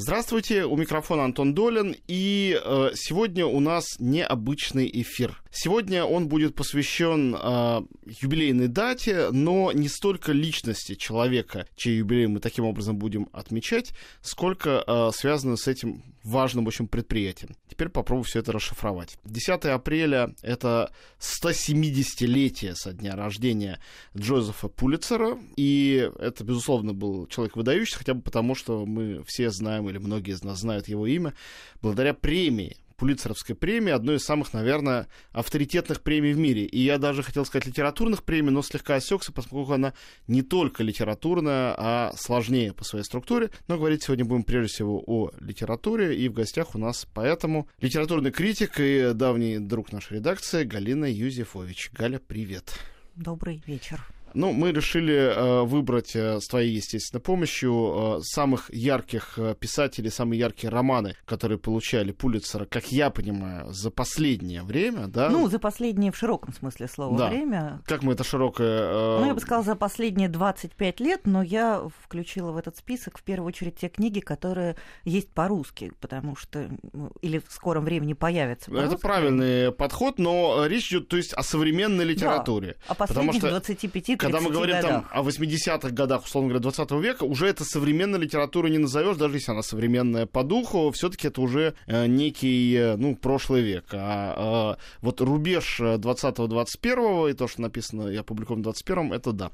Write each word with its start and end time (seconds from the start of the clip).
Здравствуйте, 0.00 0.64
у 0.64 0.76
микрофона 0.76 1.24
Антон 1.24 1.54
Долин, 1.54 1.96
и 2.06 2.56
э, 2.64 2.90
сегодня 2.94 3.46
у 3.46 3.58
нас 3.58 3.96
необычный 3.98 4.88
эфир. 4.94 5.42
Сегодня 5.50 6.04
он 6.04 6.28
будет 6.28 6.54
посвящен 6.54 7.34
э, 7.34 7.80
юбилейной 8.20 8.68
дате, 8.68 9.30
но 9.30 9.72
не 9.72 9.88
столько 9.88 10.32
личности 10.32 10.94
человека, 10.94 11.66
чей 11.74 11.98
юбилей 11.98 12.26
мы 12.26 12.40
таким 12.40 12.64
образом 12.64 12.98
будем 12.98 13.28
отмечать, 13.32 13.92
сколько 14.20 14.84
э, 14.86 15.10
связано 15.14 15.56
с 15.56 15.66
этим 15.66 16.02
важным 16.22 16.66
очень 16.66 16.86
предприятием. 16.86 17.56
Теперь 17.68 17.88
попробую 17.88 18.24
все 18.24 18.40
это 18.40 18.52
расшифровать. 18.52 19.18
10 19.24 19.64
апреля— 19.66 20.34
это 20.42 20.92
170-летие 21.18 22.74
со 22.74 22.92
дня 22.92 23.16
рождения 23.16 23.80
Джозефа 24.16 24.68
Пулицера, 24.68 25.38
и 25.56 26.10
это, 26.18 26.44
безусловно, 26.44 26.92
был 26.92 27.26
человек 27.28 27.56
выдающийся, 27.56 27.98
хотя 27.98 28.14
бы 28.14 28.20
потому, 28.20 28.54
что 28.54 28.84
мы 28.84 29.22
все 29.24 29.50
знаем, 29.50 29.88
или 29.88 29.98
многие 29.98 30.32
из 30.32 30.42
нас 30.42 30.60
знают 30.60 30.88
его 30.88 31.06
имя, 31.06 31.34
благодаря 31.80 32.14
премии 32.14 32.76
Пулицеровской 32.98 33.54
премии, 33.54 33.92
одной 33.92 34.16
из 34.16 34.24
самых, 34.24 34.52
наверное, 34.52 35.06
авторитетных 35.30 36.02
премий 36.02 36.32
в 36.32 36.38
мире. 36.38 36.64
И 36.66 36.80
я 36.80 36.98
даже 36.98 37.22
хотел 37.22 37.46
сказать 37.46 37.66
литературных 37.66 38.24
премий, 38.24 38.50
но 38.50 38.60
слегка 38.60 38.96
осекся, 38.96 39.32
поскольку 39.32 39.72
она 39.72 39.94
не 40.26 40.42
только 40.42 40.82
литературная, 40.82 41.74
а 41.78 42.12
сложнее 42.16 42.74
по 42.74 42.84
своей 42.84 43.04
структуре. 43.04 43.50
Но 43.68 43.78
говорить 43.78 44.02
сегодня 44.02 44.24
будем 44.24 44.42
прежде 44.42 44.72
всего 44.72 45.02
о 45.06 45.30
литературе, 45.40 46.18
и 46.18 46.28
в 46.28 46.32
гостях 46.32 46.74
у 46.74 46.78
нас 46.78 47.06
поэтому 47.14 47.68
литературный 47.80 48.32
критик 48.32 48.80
и 48.80 49.12
давний 49.14 49.58
друг 49.58 49.92
нашей 49.92 50.16
редакции 50.16 50.64
Галина 50.64 51.04
Юзефович. 51.04 51.90
Галя, 51.92 52.18
привет. 52.18 52.74
Добрый 53.14 53.62
вечер. 53.64 54.04
Ну, 54.34 54.52
мы 54.52 54.72
решили 54.72 55.14
э, 55.14 55.62
выбрать 55.62 56.14
э, 56.14 56.40
с 56.40 56.46
твоей, 56.46 56.70
естественно, 56.74 57.20
помощью 57.20 58.18
э, 58.18 58.20
самых 58.22 58.72
ярких 58.72 59.38
э, 59.38 59.54
писателей, 59.58 60.10
самые 60.10 60.38
яркие 60.40 60.70
романы, 60.70 61.14
которые 61.24 61.58
получали 61.58 62.12
Пулитцера, 62.12 62.64
как 62.64 62.92
я 62.92 63.10
понимаю, 63.10 63.72
за 63.72 63.90
последнее 63.90 64.62
время, 64.62 65.06
да? 65.08 65.28
Ну, 65.30 65.48
за 65.48 65.58
последнее 65.58 66.12
в 66.12 66.16
широком 66.16 66.52
смысле 66.54 66.88
слова 66.88 67.16
Да. 67.18 67.28
время. 67.30 67.80
Как 67.86 68.02
мы 68.02 68.12
это 68.12 68.24
широкое... 68.24 68.80
э, 68.82 69.18
Ну, 69.20 69.26
я 69.26 69.34
бы 69.34 69.40
сказала, 69.40 69.64
за 69.64 69.74
последние 69.76 70.28
25 70.28 71.00
лет, 71.00 71.22
но 71.26 71.42
я 71.42 71.82
включила 72.04 72.52
в 72.52 72.56
этот 72.56 72.76
список 72.76 73.18
в 73.18 73.22
первую 73.22 73.48
очередь 73.48 73.76
те 73.76 73.88
книги, 73.88 74.20
которые 74.20 74.76
есть 75.04 75.30
по-русски, 75.30 75.92
потому 76.00 76.36
что 76.36 76.68
ну, 76.92 77.10
или 77.22 77.38
в 77.38 77.50
скором 77.52 77.84
времени 77.84 78.12
появятся 78.12 78.70
Это 78.70 78.80
по-русски. 78.80 79.00
правильный 79.02 79.72
подход, 79.72 80.18
но 80.18 80.64
э, 80.64 80.68
речь 80.68 80.88
идет, 80.90 81.08
то 81.08 81.16
есть, 81.16 81.32
о 81.34 81.42
современной 81.42 82.04
литературе. 82.04 82.76
О 82.86 82.94
Потому 82.94 83.32
последних 83.32 83.60
что 83.62 83.76
25-30 83.88 84.17
Когда 84.18 84.40
мы 84.40 84.50
говорим 84.50 84.76
там 84.80 85.02
годах. 85.02 85.10
о 85.12 85.22
80-х 85.22 85.90
годах, 85.90 86.24
условно 86.24 86.50
говоря, 86.50 86.62
20 86.62 86.90
века, 87.02 87.24
уже 87.24 87.46
это 87.46 87.64
современной 87.64 88.18
литературой 88.18 88.70
не 88.70 88.78
назовешь, 88.78 89.16
даже 89.16 89.36
если 89.36 89.52
она 89.52 89.62
современная 89.62 90.26
по 90.26 90.42
духу, 90.42 90.90
все-таки 90.90 91.28
это 91.28 91.40
уже 91.40 91.74
э, 91.86 92.06
некий, 92.06 92.74
э, 92.74 92.96
ну, 92.96 93.16
прошлый 93.16 93.62
век. 93.62 93.84
А 93.92 94.76
э, 94.76 94.82
вот 95.00 95.20
рубеж 95.20 95.80
э, 95.80 95.96
20-21 95.96 97.30
и 97.30 97.34
то, 97.34 97.48
что 97.48 97.62
написано 97.62 98.08
и 98.08 98.16
опубликовано 98.16 98.64
в 98.64 98.68
21-м, 98.68 99.12
это 99.12 99.32
да. 99.32 99.50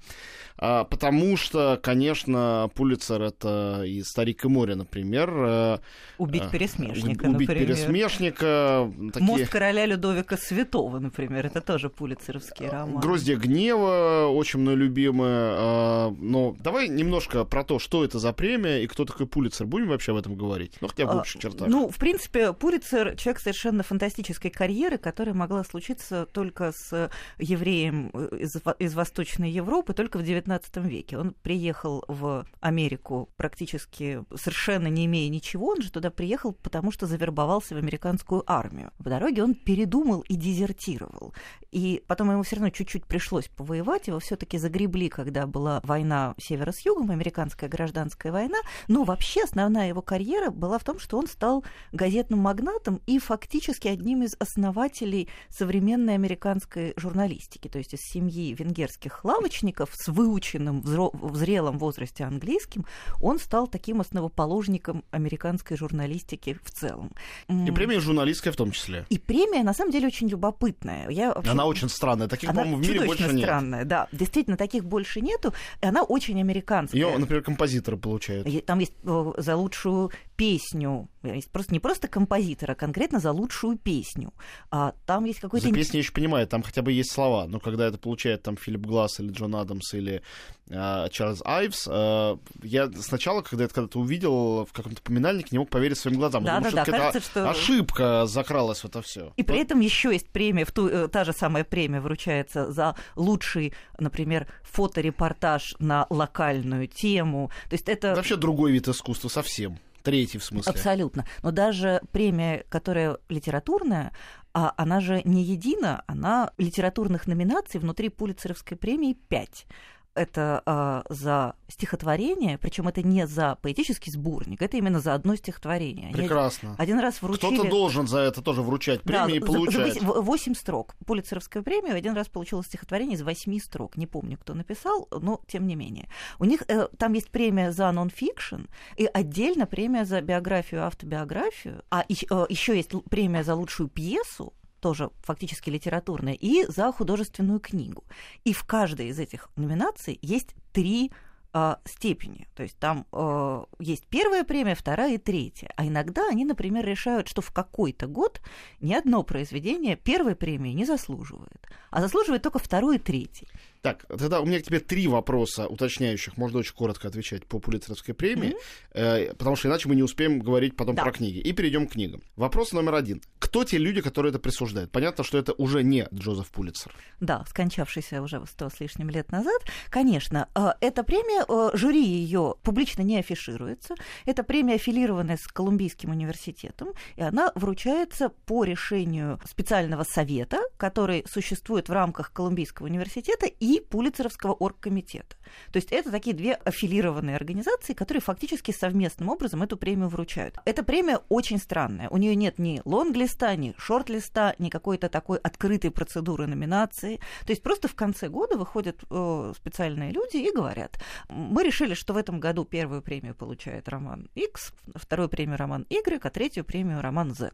А, 0.56 0.84
потому 0.84 1.36
что, 1.36 1.78
конечно, 1.82 2.70
Пулицер 2.74 3.22
это 3.22 3.82
и 3.84 4.02
«Старик 4.02 4.44
и 4.44 4.48
море», 4.48 4.76
например. 4.76 5.80
Убить 6.18 6.50
пересмешника, 6.50 7.26
Убить 7.26 7.48
например. 7.48 7.66
пересмешника. 7.66 8.92
Такие... 9.12 9.26
Мост 9.26 9.48
короля 9.48 9.86
Людовика 9.86 10.36
Святого, 10.36 10.98
например, 10.98 11.46
это 11.46 11.60
тоже 11.60 11.90
пулицеровский 11.90 12.68
роман. 12.68 13.00
Гроздья 13.00 13.36
гнева, 13.36 14.28
очень 14.32 14.53
мной 14.58 14.74
любимая. 14.76 15.54
а, 15.56 16.14
Но 16.18 16.56
давай 16.60 16.88
немножко 16.88 17.44
про 17.44 17.64
то, 17.64 17.78
что 17.78 18.04
это 18.04 18.18
за 18.18 18.32
премия 18.32 18.82
и 18.82 18.86
кто 18.86 19.04
такой 19.04 19.26
Пулицер. 19.26 19.66
Будем 19.66 19.88
вообще 19.88 20.12
об 20.12 20.18
этом 20.18 20.36
говорить? 20.36 20.76
Ну, 20.80 20.88
хотя 20.88 21.06
бы 21.06 21.12
в 21.12 21.16
А, 21.16 21.20
общих 21.20 21.40
чертах. 21.40 21.68
Ну, 21.68 21.88
в 21.88 21.96
принципе, 21.96 22.52
Пулицер 22.52 23.16
человек 23.16 23.40
совершенно 23.40 23.82
фантастической 23.82 24.50
карьеры, 24.50 24.98
которая 24.98 25.34
могла 25.34 25.64
случиться 25.64 26.26
только 26.26 26.72
с 26.72 27.10
евреем 27.38 28.10
э, 28.12 28.38
из, 28.40 28.56
из 28.78 28.94
Восточной 28.94 29.50
Европы 29.50 29.92
только 29.94 30.18
в 30.18 30.22
XIX 30.22 30.62
веке. 30.88 31.18
Он 31.18 31.34
приехал 31.42 32.04
в 32.08 32.46
Америку 32.60 33.28
практически 33.36 34.24
совершенно 34.34 34.88
не 34.88 35.06
имея 35.06 35.28
ничего. 35.28 35.68
Он 35.68 35.82
же 35.82 35.90
туда 35.90 36.10
приехал, 36.10 36.52
потому 36.52 36.92
что 36.92 37.06
завербовался 37.06 37.74
в 37.74 37.78
американскую 37.78 38.42
армию. 38.46 38.90
В 38.98 39.04
дороге 39.04 39.42
он 39.42 39.54
передумал 39.54 40.20
и 40.28 40.36
дезертировал. 40.36 41.34
И 41.74 42.04
потом 42.06 42.30
ему 42.30 42.44
все 42.44 42.54
равно 42.56 42.70
чуть-чуть 42.70 43.04
пришлось 43.04 43.48
повоевать. 43.48 44.06
Его 44.06 44.20
все-таки 44.20 44.58
загребли, 44.58 45.08
когда 45.08 45.46
была 45.48 45.80
война 45.82 46.34
севера 46.38 46.70
с 46.70 46.80
югом, 46.86 47.10
американская 47.10 47.68
гражданская 47.68 48.30
война. 48.30 48.58
Но 48.86 49.02
вообще 49.02 49.42
основная 49.42 49.88
его 49.88 50.00
карьера 50.00 50.50
была 50.50 50.78
в 50.78 50.84
том, 50.84 51.00
что 51.00 51.18
он 51.18 51.26
стал 51.26 51.64
газетным 51.92 52.38
магнатом 52.38 53.00
и 53.06 53.18
фактически 53.18 53.88
одним 53.88 54.22
из 54.22 54.36
основателей 54.38 55.28
современной 55.48 56.14
американской 56.14 56.94
журналистики. 56.96 57.66
То 57.66 57.78
есть 57.78 57.92
из 57.92 58.00
семьи 58.02 58.54
венгерских 58.54 59.24
лавочников 59.24 59.90
с 59.94 60.06
выученным 60.06 60.80
в 60.80 61.36
зрелом 61.36 61.78
возрасте 61.78 62.22
английским 62.22 62.86
он 63.20 63.40
стал 63.40 63.66
таким 63.66 64.00
основоположником 64.00 65.02
американской 65.10 65.76
журналистики 65.76 66.56
в 66.62 66.70
целом. 66.70 67.10
И 67.48 67.70
премия 67.72 67.98
журналистская 67.98 68.52
в 68.52 68.56
том 68.56 68.70
числе. 68.70 69.06
и 69.08 69.18
премия, 69.18 69.64
на 69.64 69.74
самом 69.74 69.90
деле, 69.90 70.06
очень 70.06 70.28
любопытная. 70.28 71.08
Я 71.10 71.32
вообще- 71.34 71.50
Она 71.64 71.70
очень 71.70 71.88
странная. 71.88 72.28
Таких, 72.28 72.50
она 72.50 72.62
по-моему, 72.62 72.82
в 72.82 72.86
мире 72.88 73.06
больше 73.06 73.32
нет. 73.32 73.44
странная, 73.44 73.84
да. 73.84 74.08
Действительно, 74.12 74.56
таких 74.56 74.84
больше 74.84 75.20
нету. 75.20 75.54
И 75.80 75.86
она 75.86 76.02
очень 76.02 76.38
американская. 76.40 77.00
Ее, 77.00 77.16
например, 77.16 77.42
композиторы 77.42 77.96
получают. 77.96 78.66
Там 78.66 78.78
есть 78.78 78.92
э, 79.04 79.32
за 79.38 79.56
лучшую 79.56 80.10
песню, 80.36 81.08
есть 81.22 81.50
просто 81.50 81.72
не 81.72 81.80
просто 81.80 82.08
композитор, 82.08 82.72
а 82.72 82.74
конкретно 82.74 83.20
за 83.20 83.32
лучшую 83.32 83.78
песню. 83.78 84.32
А 84.70 84.94
там 85.06 85.24
есть 85.24 85.40
какой-то 85.40 85.68
За 85.68 85.72
песни 85.72 85.96
я 85.96 86.00
еще 86.00 86.12
понимаю, 86.12 86.46
там 86.46 86.62
хотя 86.62 86.82
бы 86.82 86.92
есть 86.92 87.12
слова, 87.12 87.46
но 87.46 87.60
когда 87.60 87.86
это 87.86 87.98
получает 87.98 88.42
там 88.42 88.56
Филипп 88.56 88.82
Гласс 88.82 89.20
или 89.20 89.30
Джон 89.30 89.54
Адамс 89.56 89.94
или 89.94 90.22
э, 90.68 91.08
Чарльз 91.10 91.42
Айвс, 91.44 91.86
э, 91.90 92.36
я 92.62 92.90
сначала, 93.00 93.42
когда 93.42 93.64
это 93.64 93.74
когда-то 93.74 93.98
увидел 94.00 94.66
в 94.66 94.72
каком-то 94.72 95.02
поминальнике, 95.02 95.48
не 95.52 95.58
мог 95.58 95.70
поверить 95.70 95.98
своим 95.98 96.18
глазам. 96.18 96.44
Да, 96.44 96.58
думал, 96.58 96.72
да, 96.72 96.84
да, 96.84 96.92
кажется, 96.92 97.20
что- 97.20 97.50
ошибка 97.50 98.26
закралась 98.26 98.80
в 98.80 98.84
это 98.86 99.02
все. 99.02 99.32
И 99.36 99.42
при 99.42 99.58
этом 99.58 99.80
еще 99.80 100.12
есть 100.12 100.28
премия, 100.28 100.64
в 100.64 100.72
ту, 100.72 100.88
э, 100.88 101.08
та 101.08 101.24
же 101.24 101.32
самая 101.32 101.64
премия 101.64 102.00
вручается 102.00 102.70
за 102.72 102.96
лучший, 103.16 103.72
например, 103.98 104.46
фоторепортаж 104.62 105.76
на 105.78 106.06
локальную 106.10 106.88
тему. 106.88 107.50
То 107.68 107.74
есть 107.74 107.88
это 107.88 108.14
Вообще 108.14 108.36
другой 108.36 108.72
вид 108.72 108.88
искусства 108.88 109.28
совсем. 109.28 109.78
Третий, 110.04 110.36
в 110.36 110.44
смысле. 110.44 110.70
Абсолютно. 110.70 111.24
Но 111.42 111.50
даже 111.50 112.02
премия, 112.12 112.66
которая 112.68 113.16
литературная, 113.30 114.12
а 114.52 114.74
она 114.76 115.00
же 115.00 115.22
не 115.24 115.42
едина, 115.42 116.04
она 116.06 116.52
литературных 116.58 117.26
номинаций 117.26 117.80
внутри 117.80 118.10
Пулицеровской 118.10 118.76
премии 118.76 119.14
5. 119.14 119.66
Это 120.14 120.62
а, 120.64 121.04
за 121.08 121.56
стихотворение, 121.68 122.56
причем 122.58 122.86
это 122.88 123.02
не 123.02 123.26
за 123.26 123.58
поэтический 123.62 124.10
сборник, 124.10 124.62
это 124.62 124.76
именно 124.76 125.00
за 125.00 125.14
одно 125.14 125.34
стихотворение. 125.34 126.06
Они 126.06 126.14
Прекрасно. 126.14 126.76
Один 126.78 127.00
раз 127.00 127.20
вручили... 127.20 127.54
Кто-то 127.54 127.68
должен 127.68 128.06
за 128.06 128.20
это 128.20 128.40
тоже 128.42 128.62
вручать 128.62 129.00
Да, 129.04 129.24
премии 129.24 129.38
и 129.38 129.40
за- 129.40 129.46
получать. 129.46 130.02
восемь 130.02 130.54
строк. 130.54 130.94
Пулицеровскую 131.06 131.64
премию 131.64 131.96
один 131.96 132.14
раз 132.14 132.28
получила 132.28 132.62
стихотворение 132.62 133.16
из 133.16 133.22
восьми 133.22 133.58
строк. 133.58 133.96
Не 133.96 134.06
помню, 134.06 134.38
кто 134.38 134.54
написал, 134.54 135.08
но 135.10 135.40
тем 135.48 135.66
не 135.66 135.74
менее. 135.74 136.08
У 136.38 136.44
них 136.44 136.62
э, 136.68 136.88
там 136.98 137.12
есть 137.14 137.30
премия 137.30 137.72
за 137.72 137.90
нон-фикшн 137.90 138.66
и 138.96 139.08
отдельно 139.12 139.66
премия 139.66 140.04
за 140.04 140.20
биографию, 140.20 140.84
автобиографию. 140.84 141.82
А 141.90 142.04
еще 142.08 142.76
есть 142.76 142.90
премия 143.10 143.42
за 143.42 143.54
лучшую 143.54 143.88
пьесу, 143.88 144.52
тоже 144.84 145.08
фактически 145.22 145.70
литературная, 145.70 146.34
и 146.34 146.66
за 146.70 146.92
художественную 146.92 147.58
книгу. 147.58 148.04
И 148.44 148.52
в 148.52 148.64
каждой 148.64 149.08
из 149.08 149.18
этих 149.18 149.48
номинаций 149.56 150.18
есть 150.20 150.54
три 150.72 151.10
а, 151.54 151.78
степени. 151.86 152.46
То 152.54 152.62
есть 152.64 152.76
там 152.78 153.06
э, 153.12 153.64
есть 153.78 154.06
первая 154.08 154.44
премия, 154.44 154.74
вторая 154.74 155.14
и 155.14 155.18
третья. 155.18 155.70
А 155.76 155.86
иногда 155.86 156.28
они, 156.28 156.44
например, 156.44 156.84
решают, 156.84 157.28
что 157.28 157.40
в 157.40 157.50
какой-то 157.50 158.06
год 158.08 158.42
ни 158.80 158.92
одно 158.92 159.22
произведение 159.22 159.96
первой 159.96 160.34
премии 160.34 160.74
не 160.74 160.84
заслуживает, 160.84 161.66
а 161.90 162.02
заслуживает 162.02 162.42
только 162.42 162.58
второй 162.58 162.96
и 162.96 162.98
третий. 162.98 163.48
Так, 163.84 164.06
тогда 164.08 164.40
у 164.40 164.46
меня 164.46 164.60
к 164.60 164.62
тебе 164.62 164.80
три 164.80 165.06
вопроса 165.06 165.66
уточняющих. 165.68 166.38
Можно 166.38 166.60
очень 166.60 166.72
коротко 166.72 167.06
отвечать 167.06 167.44
по 167.44 167.58
Пулитцеровской 167.58 168.14
премии, 168.14 168.56
э, 168.94 169.34
потому 169.34 169.56
что 169.56 169.68
иначе 169.68 169.90
мы 169.90 169.94
не 169.94 170.02
успеем 170.02 170.40
говорить 170.40 170.74
потом 170.74 170.94
Да. 170.94 171.02
про 171.02 171.12
книги. 171.12 171.36
И 171.36 171.52
перейдем 171.52 171.86
к 171.86 171.92
книгам. 171.92 172.22
Вопрос 172.34 172.72
номер 172.72 172.94
один. 172.94 173.20
Кто 173.38 173.62
те 173.62 173.76
люди, 173.76 174.00
которые 174.00 174.30
это 174.30 174.38
присуждают? 174.38 174.90
Понятно, 174.90 175.22
что 175.22 175.36
это 175.36 175.52
уже 175.58 175.82
не 175.82 176.08
Джозеф 176.14 176.50
Пулитцер. 176.50 176.94
Да, 177.20 177.44
скончавшийся 177.46 178.22
уже 178.22 178.42
сто 178.46 178.70
с 178.70 178.80
лишним 178.80 179.10
лет 179.10 179.30
назад. 179.30 179.60
Конечно, 179.90 180.48
э, 180.54 180.68
эта 180.80 181.04
премия, 181.04 181.44
э, 181.46 181.76
жюри 181.76 182.02
ее 182.02 182.54
публично 182.62 183.02
не 183.02 183.18
афишируется. 183.18 183.96
Это 184.24 184.44
премия, 184.44 184.76
аффилированная 184.76 185.36
с 185.36 185.46
Колумбийским 185.46 186.08
университетом, 186.08 186.88
и 187.16 187.20
она 187.20 187.52
вручается 187.54 188.30
по 188.30 188.64
решению 188.64 189.38
специального 189.44 190.04
совета, 190.04 190.62
который 190.78 191.26
существует 191.30 191.90
в 191.90 191.92
рамках 191.92 192.32
Колумбийского 192.32 192.86
университета 192.86 193.44
и 193.44 193.73
и 193.74 193.80
Пулицеровского 193.80 194.52
оргкомитета. 194.52 195.36
То 195.72 195.78
есть 195.78 195.92
это 195.92 196.10
такие 196.10 196.34
две 196.34 196.54
аффилированные 196.54 197.36
организации, 197.36 197.94
которые 197.94 198.20
фактически 198.20 198.70
совместным 198.72 199.28
образом 199.28 199.62
эту 199.62 199.76
премию 199.76 200.08
вручают. 200.08 200.58
Эта 200.64 200.82
премия 200.82 201.20
очень 201.28 201.58
странная. 201.58 202.08
У 202.10 202.16
нее 202.16 202.34
нет 202.34 202.58
ни 202.58 202.80
лонглиста, 202.84 203.54
ни 203.56 203.74
шорт-листа, 203.78 204.54
ни 204.58 204.68
какой-то 204.68 205.08
такой 205.08 205.38
открытой 205.38 205.90
процедуры 205.90 206.46
номинации. 206.46 207.20
То 207.46 207.50
есть 207.50 207.62
просто 207.62 207.88
в 207.88 207.94
конце 207.94 208.28
года 208.28 208.56
выходят 208.56 209.02
э, 209.10 209.52
специальные 209.56 210.12
люди 210.12 210.36
и 210.36 210.54
говорят, 210.54 211.00
мы 211.28 211.62
решили, 211.64 211.94
что 211.94 212.14
в 212.14 212.16
этом 212.16 212.40
году 212.40 212.64
первую 212.64 213.02
премию 213.02 213.34
получает 213.34 213.88
роман 213.88 214.28
X, 214.34 214.72
вторую 214.94 215.28
премию 215.28 215.58
роман 215.58 215.86
Y, 215.90 216.20
а 216.22 216.30
третью 216.30 216.64
премию 216.64 217.00
роман 217.00 217.34
Z. 217.34 217.52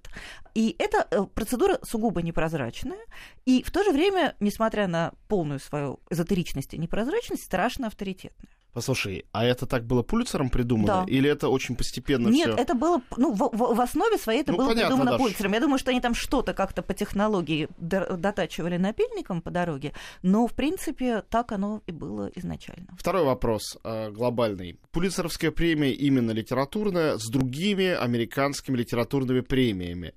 И 0.54 0.76
эта 0.78 1.06
э, 1.10 1.24
процедура 1.34 1.78
сугубо 1.82 2.22
непрозрачная, 2.22 3.00
и 3.46 3.62
в 3.62 3.70
то 3.70 3.82
же 3.82 3.92
время, 3.92 4.34
несмотря 4.40 4.86
на 4.86 5.12
полную 5.28 5.60
свою 5.60 6.00
эзотеричность 6.10 6.74
и 6.74 6.78
непрозрачность, 6.78 7.44
страшно 7.44 7.79
авторитетная. 7.88 8.50
Послушай, 8.72 9.24
а 9.32 9.44
это 9.44 9.66
так 9.66 9.84
было 9.84 10.04
Пулицером 10.04 10.48
придумано? 10.48 11.04
Да. 11.04 11.12
Или 11.12 11.28
это 11.28 11.48
очень 11.48 11.74
постепенно 11.74 12.28
Нет, 12.28 12.50
всё? 12.52 12.56
это 12.56 12.74
было, 12.74 13.02
ну, 13.16 13.32
в, 13.32 13.38
в- 13.52 13.74
в 13.74 13.80
основе 13.80 14.16
своей 14.16 14.42
это 14.42 14.52
Ну, 14.52 14.58
было 14.58 14.68
понятно, 14.68 14.86
придумано 14.90 15.10
Даш. 15.10 15.20
Пулицером. 15.20 15.52
Я 15.54 15.60
думаю, 15.60 15.78
что 15.80 15.90
они 15.90 16.00
там 16.00 16.14
что-то 16.14 16.54
как-то 16.54 16.80
по 16.82 16.94
технологии 16.94 17.68
дотачивали 17.80 18.76
напильником 18.76 19.42
по 19.42 19.50
дороге, 19.50 19.92
но, 20.22 20.46
в 20.46 20.54
принципе, 20.54 21.22
так 21.22 21.50
оно 21.50 21.82
и 21.88 21.92
было 21.92 22.30
изначально. 22.36 22.86
Второй 22.96 23.24
вопрос 23.24 23.76
э, 23.82 24.10
глобальный. 24.10 24.78
Пулицеровская 24.92 25.50
премия 25.50 25.92
именно 25.92 26.30
литературная 26.30 27.18
с 27.18 27.28
другими 27.28 27.86
американскими 27.86 28.76
литературными 28.76 29.40
премиями. 29.40 30.14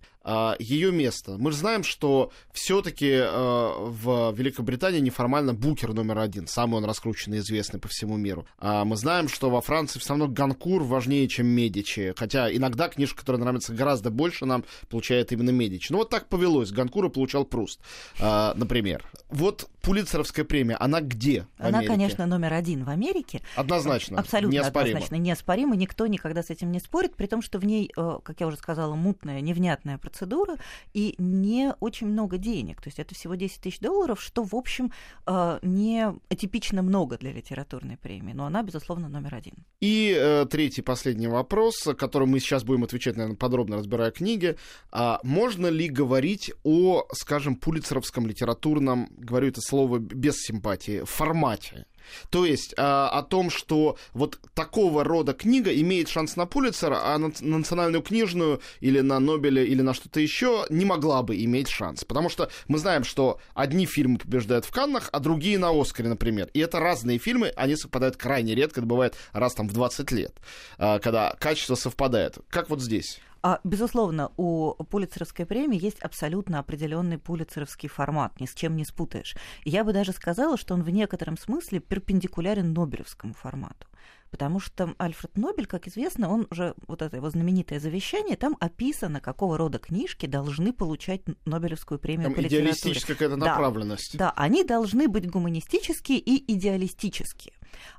Ее 0.59 0.91
место. 0.91 1.37
Мы 1.37 1.51
же 1.51 1.57
знаем, 1.57 1.83
что 1.83 2.31
все-таки 2.53 3.09
в 3.09 4.33
Великобритании 4.33 4.99
неформально 4.99 5.53
Букер 5.53 5.93
номер 5.93 6.19
один, 6.19 6.47
самый 6.47 6.77
он 6.77 6.85
раскрученный 6.85 7.39
известный 7.39 7.79
по 7.79 7.87
всему 7.87 8.15
миру. 8.15 8.45
А 8.57 8.85
мы 8.85 8.95
знаем, 8.95 9.27
что 9.27 9.49
во 9.49 9.61
Франции 9.61 9.99
все 9.99 10.09
равно 10.09 10.27
Ганкур 10.27 10.83
важнее, 10.83 11.27
чем 11.27 11.47
Медичи. 11.47 12.13
Хотя 12.15 12.53
иногда 12.53 12.87
книжка, 12.87 13.19
которая 13.19 13.41
нравится 13.41 13.73
гораздо 13.73 14.11
больше, 14.11 14.45
нам 14.45 14.63
получает 14.89 15.31
именно 15.31 15.49
Медичи. 15.49 15.91
Ну 15.91 15.99
вот 15.99 16.09
так 16.09 16.29
повелось. 16.29 16.71
Ганкура 16.71 17.09
получал 17.09 17.43
Пруст, 17.43 17.79
а, 18.19 18.53
например. 18.55 19.03
Вот 19.29 19.69
Пулицеровская 19.83 20.45
премия, 20.45 20.77
она 20.77 21.01
где? 21.01 21.45
Она, 21.57 21.83
конечно, 21.83 22.25
номер 22.25 22.53
один 22.53 22.85
в 22.85 22.89
Америке. 22.89 23.41
Однозначно. 23.57 24.17
Абсолютно 24.17 24.55
неоспоримо. 24.55 24.97
однозначно. 24.97 25.15
Неоспоримо. 25.21 25.75
Никто 25.75 26.07
никогда 26.07 26.41
с 26.41 26.49
этим 26.49 26.71
не 26.71 26.79
спорит, 26.79 27.17
при 27.17 27.27
том, 27.27 27.41
что 27.41 27.59
в 27.59 27.65
ней, 27.65 27.91
э, 27.97 28.19
как 28.23 28.39
я 28.39 28.47
уже 28.47 28.55
сказала, 28.55 28.95
мутная, 28.95 29.41
невнятная 29.41 29.97
процедура 29.97 30.55
и 30.93 31.15
не 31.17 31.73
очень 31.81 32.07
много 32.07 32.37
денег. 32.37 32.81
То 32.81 32.87
есть 32.87 32.97
это 32.97 33.13
всего 33.13 33.35
10 33.35 33.59
тысяч 33.59 33.79
долларов, 33.79 34.21
что, 34.21 34.45
в 34.45 34.55
общем, 34.55 34.93
э, 35.27 35.59
не 35.61 36.13
атипично 36.29 36.81
много 36.81 37.17
для 37.17 37.33
литературной 37.33 37.97
премии. 37.97 38.31
Но 38.31 38.45
она, 38.45 38.63
безусловно, 38.63 39.09
номер 39.09 39.35
один. 39.35 39.65
И 39.81 40.15
э, 40.17 40.45
третий, 40.49 40.81
последний 40.81 41.27
вопрос, 41.27 41.89
который 41.97 42.25
мы 42.25 42.39
сейчас 42.39 42.63
будем 42.63 42.85
отвечать, 42.85 43.17
наверное, 43.17 43.35
подробно 43.35 43.75
разбирая 43.75 44.11
книги. 44.11 44.55
А 44.91 45.19
можно 45.23 45.67
ли 45.67 45.89
говорить 45.89 46.53
о, 46.63 47.03
скажем, 47.11 47.57
пулицеровском 47.57 48.25
литературном, 48.27 49.09
говорю 49.17 49.49
это 49.49 49.59
слово 49.73 49.97
без 49.97 50.35
симпатии, 50.43 51.03
формате? 51.03 51.87
То 52.29 52.45
есть 52.45 52.75
а, 52.77 53.09
о 53.09 53.23
том, 53.23 53.49
что 53.49 53.97
вот 54.13 54.37
такого 54.53 55.03
рода 55.03 55.33
книга 55.33 55.73
имеет 55.73 56.09
шанс 56.09 56.35
на 56.35 56.45
Пулицер, 56.45 56.93
а 56.93 57.17
на 57.17 57.31
на 57.41 57.57
национальную 57.57 58.03
книжную 58.03 58.61
или 58.81 58.99
на 58.99 59.19
Нобеля 59.19 59.63
или 59.63 59.81
на 59.81 59.95
что-то 59.95 60.19
еще 60.19 60.67
не 60.69 60.85
могла 60.85 61.23
бы 61.23 61.43
иметь 61.43 61.69
шанс. 61.69 62.03
Потому 62.03 62.29
что 62.29 62.51
мы 62.67 62.77
знаем, 62.77 63.03
что 63.03 63.39
одни 63.55 63.87
фильмы 63.87 64.19
побеждают 64.19 64.65
в 64.65 64.71
Каннах, 64.71 65.09
а 65.11 65.19
другие 65.19 65.57
на 65.57 65.71
Оскаре, 65.71 66.09
например. 66.09 66.49
И 66.53 66.59
это 66.59 66.79
разные 66.79 67.17
фильмы, 67.17 67.51
они 67.55 67.75
совпадают 67.75 68.15
крайне 68.15 68.53
редко, 68.53 68.81
это 68.81 68.87
бывает 68.87 69.15
раз 69.31 69.55
там 69.55 69.67
в 69.67 69.73
20 69.73 70.11
лет, 70.11 70.35
а, 70.77 70.99
когда 70.99 71.35
качество 71.39 71.73
совпадает. 71.73 72.37
Как 72.49 72.69
вот 72.69 72.79
здесь? 72.79 73.19
А, 73.45 73.59
безусловно, 73.65 74.31
у 74.37 74.73
Пулицеровской 74.85 75.45
премии 75.45 75.77
есть 75.77 75.99
абсолютно 75.99 76.59
определенный 76.59 77.17
пулицеровский 77.17 77.89
формат, 77.89 78.39
ни 78.39 78.45
с 78.45 78.53
чем 78.53 78.77
не 78.77 78.85
спутаешь. 78.85 79.35
Я 79.65 79.83
бы 79.83 79.91
даже 79.91 80.13
сказала, 80.13 80.55
что 80.57 80.73
он 80.73 80.81
в 80.81 80.89
некотором 80.89 81.37
смысле 81.37 81.81
перпендикулярен 81.81 82.71
Нобелевскому 82.73 83.33
формату. 83.33 83.87
Потому 84.31 84.59
что 84.61 84.95
Альфред 84.97 85.37
Нобель, 85.37 85.67
как 85.67 85.87
известно, 85.87 86.29
он 86.29 86.47
уже, 86.49 86.73
вот 86.87 87.01
это 87.01 87.17
его 87.17 87.29
знаменитое 87.29 87.79
завещание, 87.81 88.37
там 88.37 88.55
описано, 88.61 89.19
какого 89.19 89.57
рода 89.57 89.77
книжки 89.77 90.25
должны 90.25 90.71
получать 90.73 91.21
Нобелевскую 91.45 91.99
премию 91.99 92.27
Там 92.29 92.35
по 92.35 92.39
литературе. 92.39 92.71
идеалистическая 92.71 93.13
какая-то 93.15 93.35
Да. 93.35 93.45
направленность. 93.47 94.17
Да, 94.17 94.31
они 94.37 94.63
должны 94.63 95.07
быть 95.09 95.29
гуманистические 95.29 96.17
и 96.17 96.53
идеалистические. 96.53 97.53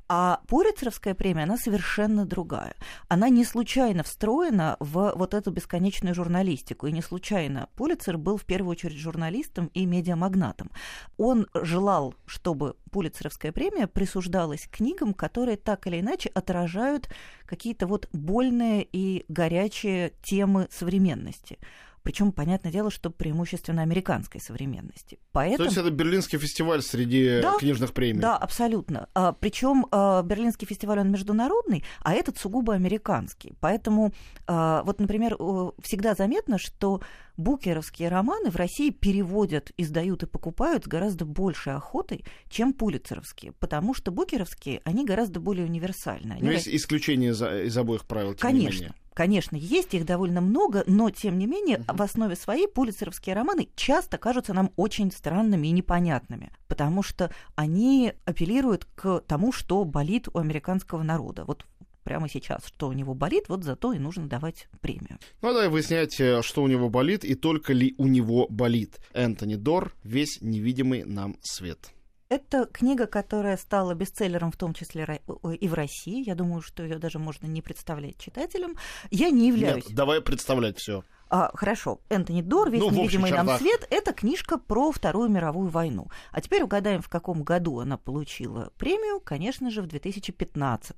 А 0.08 0.40
Пулицеровская 0.48 1.14
премия, 1.14 1.44
она 1.44 1.56
совершенно 1.56 2.26
другая. 2.26 2.74
Она 3.08 3.28
не 3.30 3.44
случайно 3.44 4.02
встроена 4.02 4.76
в 4.80 5.14
вот 5.16 5.32
эту 5.34 5.50
бесконечную 5.50 6.14
журналистику. 6.14 6.86
И 6.86 6.92
не 6.92 7.02
случайно 7.02 7.68
Пулицер 7.74 8.18
был 8.18 8.36
в 8.36 8.44
первую 8.44 8.72
очередь 8.72 8.98
журналистом 8.98 9.70
и 9.74 9.86
медиамагнатом. 9.86 10.70
Он 11.16 11.46
желал, 11.54 12.14
чтобы 12.26 12.76
Пулицеровская 12.90 13.52
премия 13.52 13.86
присуждалась 13.86 14.68
книгам, 14.70 15.14
которые 15.14 15.56
так 15.56 15.86
или 15.86 16.00
иначе 16.00 16.28
отражают 16.34 17.08
какие-то 17.46 17.86
вот 17.86 18.08
больные 18.12 18.86
и 18.92 19.24
горячие 19.28 20.12
темы 20.22 20.68
современности. 20.70 21.58
Причем, 22.04 22.32
понятное 22.32 22.70
дело, 22.70 22.90
что 22.90 23.08
преимущественно 23.08 23.80
американской 23.80 24.38
современности. 24.38 25.18
Поэтому... 25.32 25.56
То 25.56 25.64
есть 25.64 25.78
это 25.78 25.90
Берлинский 25.90 26.38
фестиваль 26.38 26.82
среди 26.82 27.40
Да, 27.40 27.56
книжных 27.58 27.94
премий. 27.94 28.20
Да, 28.20 28.36
абсолютно. 28.36 29.08
А, 29.14 29.32
причем 29.32 29.86
а, 29.90 30.22
Берлинский 30.22 30.66
фестиваль 30.66 31.00
он 31.00 31.10
международный, 31.10 31.82
а 32.02 32.12
этот 32.12 32.36
сугубо 32.36 32.74
американский. 32.74 33.54
Поэтому, 33.58 34.12
а, 34.46 34.82
вот, 34.84 35.00
например, 35.00 35.38
всегда 35.82 36.14
заметно, 36.14 36.58
что 36.58 37.00
букеровские 37.36 38.08
романы 38.08 38.50
в 38.50 38.56
России 38.56 38.90
переводят, 38.90 39.72
издают 39.76 40.22
и 40.22 40.26
покупают 40.26 40.84
с 40.84 40.88
гораздо 40.88 41.24
большей 41.24 41.74
охотой, 41.74 42.24
чем 42.48 42.72
пулицеровские, 42.72 43.52
потому 43.52 43.94
что 43.94 44.10
букеровские, 44.10 44.80
они 44.84 45.04
гораздо 45.04 45.40
более 45.40 45.66
универсальны. 45.66 46.32
Они 46.32 46.42
Но 46.42 46.52
есть 46.52 46.68
исключения 46.68 47.30
из, 47.30 47.76
обоих 47.76 48.04
правил, 48.06 48.34
тем 48.34 48.54
не 48.54 48.66
Конечно. 48.66 48.94
Конечно, 49.14 49.54
есть 49.54 49.94
их 49.94 50.04
довольно 50.04 50.40
много, 50.40 50.82
но 50.88 51.08
тем 51.08 51.38
не 51.38 51.46
менее 51.46 51.84
в 51.86 52.02
основе 52.02 52.34
своей 52.34 52.66
пулицеровские 52.66 53.36
романы 53.36 53.68
часто 53.76 54.18
кажутся 54.18 54.52
нам 54.52 54.72
очень 54.74 55.12
странными 55.12 55.68
и 55.68 55.70
непонятными, 55.70 56.50
потому 56.66 57.04
что 57.04 57.30
они 57.54 58.12
апеллируют 58.24 58.86
к 58.96 59.20
тому, 59.20 59.52
что 59.52 59.84
болит 59.84 60.26
у 60.34 60.38
американского 60.38 61.04
народа. 61.04 61.44
Вот 61.44 61.64
прямо 62.04 62.28
сейчас, 62.28 62.66
что 62.66 62.88
у 62.88 62.92
него 62.92 63.14
болит, 63.14 63.48
вот 63.48 63.64
зато 63.64 63.92
и 63.92 63.98
нужно 63.98 64.28
давать 64.28 64.68
премию. 64.80 65.18
Ну, 65.42 65.52
давай 65.52 65.68
выяснять, 65.68 66.20
э, 66.20 66.42
что 66.42 66.62
у 66.62 66.68
него 66.68 66.88
болит 66.88 67.24
и 67.24 67.34
только 67.34 67.72
ли 67.72 67.94
у 67.98 68.06
него 68.06 68.46
болит. 68.48 69.00
Энтони 69.12 69.56
Дор 69.56 69.94
«Весь 70.04 70.40
невидимый 70.40 71.04
нам 71.04 71.36
свет». 71.42 71.90
Это 72.30 72.66
книга, 72.66 73.06
которая 73.06 73.56
стала 73.56 73.94
бестселлером, 73.94 74.50
в 74.50 74.56
том 74.56 74.72
числе 74.72 75.20
и 75.60 75.68
в 75.68 75.74
России. 75.74 76.26
Я 76.26 76.34
думаю, 76.34 76.62
что 76.62 76.82
ее 76.82 76.98
даже 76.98 77.18
можно 77.18 77.46
не 77.46 77.62
представлять 77.62 78.18
читателям. 78.18 78.76
Я 79.10 79.30
не 79.30 79.48
являюсь. 79.48 79.84
Нет, 79.86 79.94
давай 79.94 80.20
представлять 80.20 80.78
все. 80.78 81.04
А, 81.36 81.50
хорошо, 81.52 82.00
Энтони 82.10 82.42
Дор, 82.42 82.70
«Весь 82.70 82.80
Ну, 82.80 82.92
невидимый 82.92 83.32
нам 83.32 83.58
свет»— 83.58 83.88
это 83.90 84.12
книжка 84.12 84.56
про 84.56 84.92
Вторую 84.92 85.28
мировую 85.28 85.68
войну. 85.68 86.06
А 86.30 86.40
теперь 86.40 86.62
угадаем, 86.62 87.02
в 87.02 87.08
каком 87.08 87.42
году 87.42 87.80
она 87.80 87.96
получила 87.96 88.70
премию, 88.78 89.18
конечно 89.18 89.68
же, 89.72 89.82
в 89.82 89.88
2015 89.88 90.94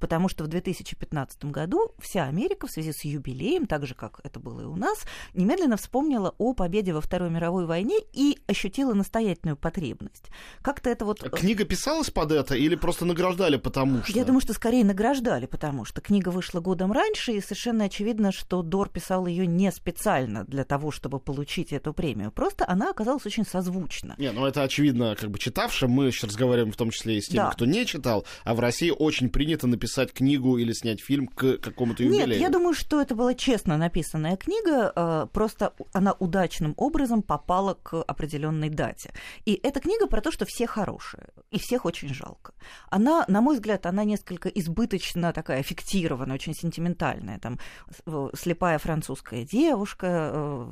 потому 0.00 0.28
что 0.28 0.42
в 0.42 0.48
2015 0.48 1.44
году 1.44 1.92
вся 2.00 2.24
Америка 2.24 2.66
в 2.66 2.70
связи 2.72 2.90
с 2.90 3.04
юбилеем, 3.04 3.68
так 3.68 3.86
же, 3.86 3.94
как 3.94 4.20
это 4.24 4.40
было 4.40 4.62
и 4.62 4.64
у 4.64 4.74
нас, 4.74 5.04
немедленно 5.34 5.76
вспомнила 5.76 6.34
о 6.36 6.52
победе 6.52 6.92
во 6.92 7.00
Второй 7.00 7.30
мировой 7.30 7.66
войне 7.66 7.98
и 8.12 8.40
ощутила 8.48 8.92
настоятельную 8.92 9.56
потребность. 9.56 10.30
Как-то 10.62 10.90
это 10.90 11.04
вот... 11.04 11.20
Книга 11.30 11.64
писалась 11.64 12.10
под 12.10 12.32
это 12.32 12.56
или 12.56 12.74
просто 12.74 13.04
награждали 13.04 13.56
потому 13.56 14.02
что? 14.02 14.18
Я 14.18 14.24
думаю, 14.24 14.40
что 14.40 14.52
скорее 14.52 14.84
награждали, 14.84 15.46
потому 15.46 15.84
что 15.84 16.00
книга 16.00 16.30
вышла 16.30 16.58
годом 16.58 16.90
раньше, 16.90 17.30
и 17.30 17.40
совершенно 17.40 17.84
очевидно, 17.84 18.32
что 18.32 18.62
Дор 18.62 18.88
писал 18.88 19.26
ее 19.26 19.46
не 19.46 19.70
специально 19.76 20.44
для 20.44 20.64
того, 20.64 20.90
чтобы 20.90 21.20
получить 21.20 21.72
эту 21.72 21.92
премию. 21.92 22.32
Просто 22.32 22.64
она 22.68 22.90
оказалась 22.90 23.26
очень 23.26 23.44
созвучна. 23.44 24.14
Не, 24.18 24.32
ну 24.32 24.44
это 24.46 24.62
очевидно, 24.62 25.14
как 25.14 25.30
бы 25.30 25.38
читавшим. 25.38 25.90
Мы 25.90 26.10
сейчас 26.10 26.30
разговариваем 26.30 26.72
в 26.72 26.76
том 26.76 26.90
числе 26.90 27.18
и 27.18 27.20
с 27.20 27.26
теми, 27.28 27.36
Да. 27.38 27.50
кто 27.50 27.66
не 27.66 27.86
читал. 27.86 28.24
А 28.44 28.54
в 28.54 28.60
России 28.60 28.90
очень 28.90 29.28
принято 29.30 29.66
написать 29.66 30.12
книгу 30.12 30.58
или 30.58 30.72
снять 30.72 31.00
фильм 31.00 31.28
к 31.28 31.58
какому-то 31.58 32.02
юбилею. 32.02 32.28
Нет, 32.28 32.40
я 32.40 32.48
думаю, 32.48 32.74
что 32.74 33.00
это 33.00 33.14
была 33.14 33.34
честно 33.34 33.76
написанная 33.76 34.36
книга, 34.36 34.92
э, 34.94 35.26
просто 35.32 35.72
она 35.92 36.12
удачным 36.18 36.74
образом 36.76 37.22
попала 37.22 37.74
к 37.74 38.02
определенной 38.02 38.70
дате. 38.70 39.12
И 39.44 39.58
эта 39.62 39.80
книга 39.80 40.06
про 40.06 40.20
то, 40.20 40.32
что 40.32 40.44
все 40.46 40.66
хорошие, 40.66 41.28
и 41.50 41.58
всех 41.58 41.84
очень 41.84 42.12
жалко. 42.14 42.52
Она, 42.90 43.24
на 43.28 43.40
мой 43.40 43.56
взгляд, 43.56 43.86
она 43.86 44.04
несколько 44.04 44.48
избыточно 44.48 45.32
такая 45.32 45.62
фиктированная, 45.62 46.34
очень 46.34 46.54
сентиментальная. 46.54 47.38
Там 47.38 47.58
э, 48.06 48.28
слепая 48.34 48.78
французская 48.78 49.44
девушка, 49.44 49.65
девушка, 49.66 50.30
э, 50.32 50.66